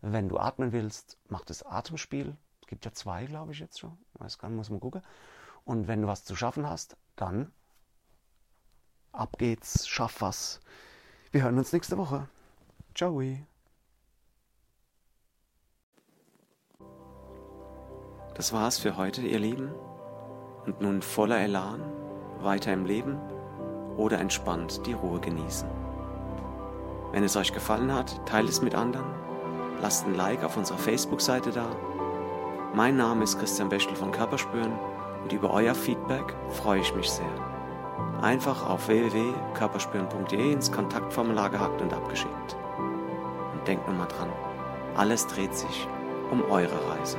Wenn 0.02 0.28
du 0.28 0.38
atmen 0.38 0.70
willst, 0.70 1.18
mach 1.28 1.44
das 1.44 1.64
Atemspiel. 1.64 2.36
Es 2.60 2.68
gibt 2.68 2.84
ja 2.84 2.92
zwei, 2.92 3.26
glaube 3.26 3.50
ich, 3.50 3.58
jetzt 3.58 3.80
schon. 3.80 3.98
Weiß 4.14 4.38
gar 4.38 4.48
nicht, 4.50 4.56
muss 4.56 4.70
man 4.70 4.78
gucken. 4.78 5.02
Und 5.64 5.88
wenn 5.88 6.02
du 6.02 6.06
was 6.06 6.24
zu 6.24 6.36
schaffen 6.36 6.70
hast, 6.70 6.96
dann 7.16 7.50
Ab 9.16 9.38
geht's, 9.38 9.88
schaff 9.88 10.20
was. 10.20 10.60
Wir 11.32 11.42
hören 11.42 11.56
uns 11.56 11.72
nächste 11.72 11.96
Woche. 11.96 12.28
Ciao. 12.94 13.22
Das 18.34 18.52
war's 18.52 18.76
für 18.76 18.98
heute, 18.98 19.22
ihr 19.22 19.38
Lieben. 19.38 19.72
Und 20.66 20.82
nun 20.82 21.00
voller 21.00 21.38
Elan, 21.40 21.80
weiter 22.40 22.74
im 22.74 22.84
Leben 22.84 23.18
oder 23.96 24.18
entspannt 24.20 24.84
die 24.84 24.92
Ruhe 24.92 25.18
genießen. 25.18 25.70
Wenn 27.12 27.24
es 27.24 27.36
euch 27.36 27.54
gefallen 27.54 27.94
hat, 27.94 28.20
teilt 28.26 28.50
es 28.50 28.60
mit 28.60 28.74
anderen. 28.74 29.06
Lasst 29.80 30.04
ein 30.04 30.14
Like 30.14 30.44
auf 30.44 30.58
unserer 30.58 30.78
Facebook-Seite 30.78 31.52
da. 31.52 31.74
Mein 32.74 32.98
Name 32.98 33.24
ist 33.24 33.38
Christian 33.38 33.70
Bechtel 33.70 33.96
von 33.96 34.12
Körperspüren 34.12 34.78
und 35.22 35.32
über 35.32 35.50
euer 35.52 35.74
Feedback 35.74 36.36
freue 36.50 36.80
ich 36.80 36.94
mich 36.94 37.10
sehr 37.10 37.55
einfach 38.22 38.68
auf 38.68 38.88
www.körperspüren.de 38.88 40.52
ins 40.52 40.70
Kontaktformular 40.72 41.50
gehackt 41.50 41.80
und 41.80 41.92
abgeschickt. 41.92 42.56
Und 43.52 43.66
denkt 43.66 43.86
nur 43.86 43.96
mal 43.96 44.06
dran, 44.06 44.30
alles 44.96 45.26
dreht 45.26 45.54
sich 45.54 45.86
um 46.30 46.42
eure 46.50 46.78
Reise. 46.90 47.18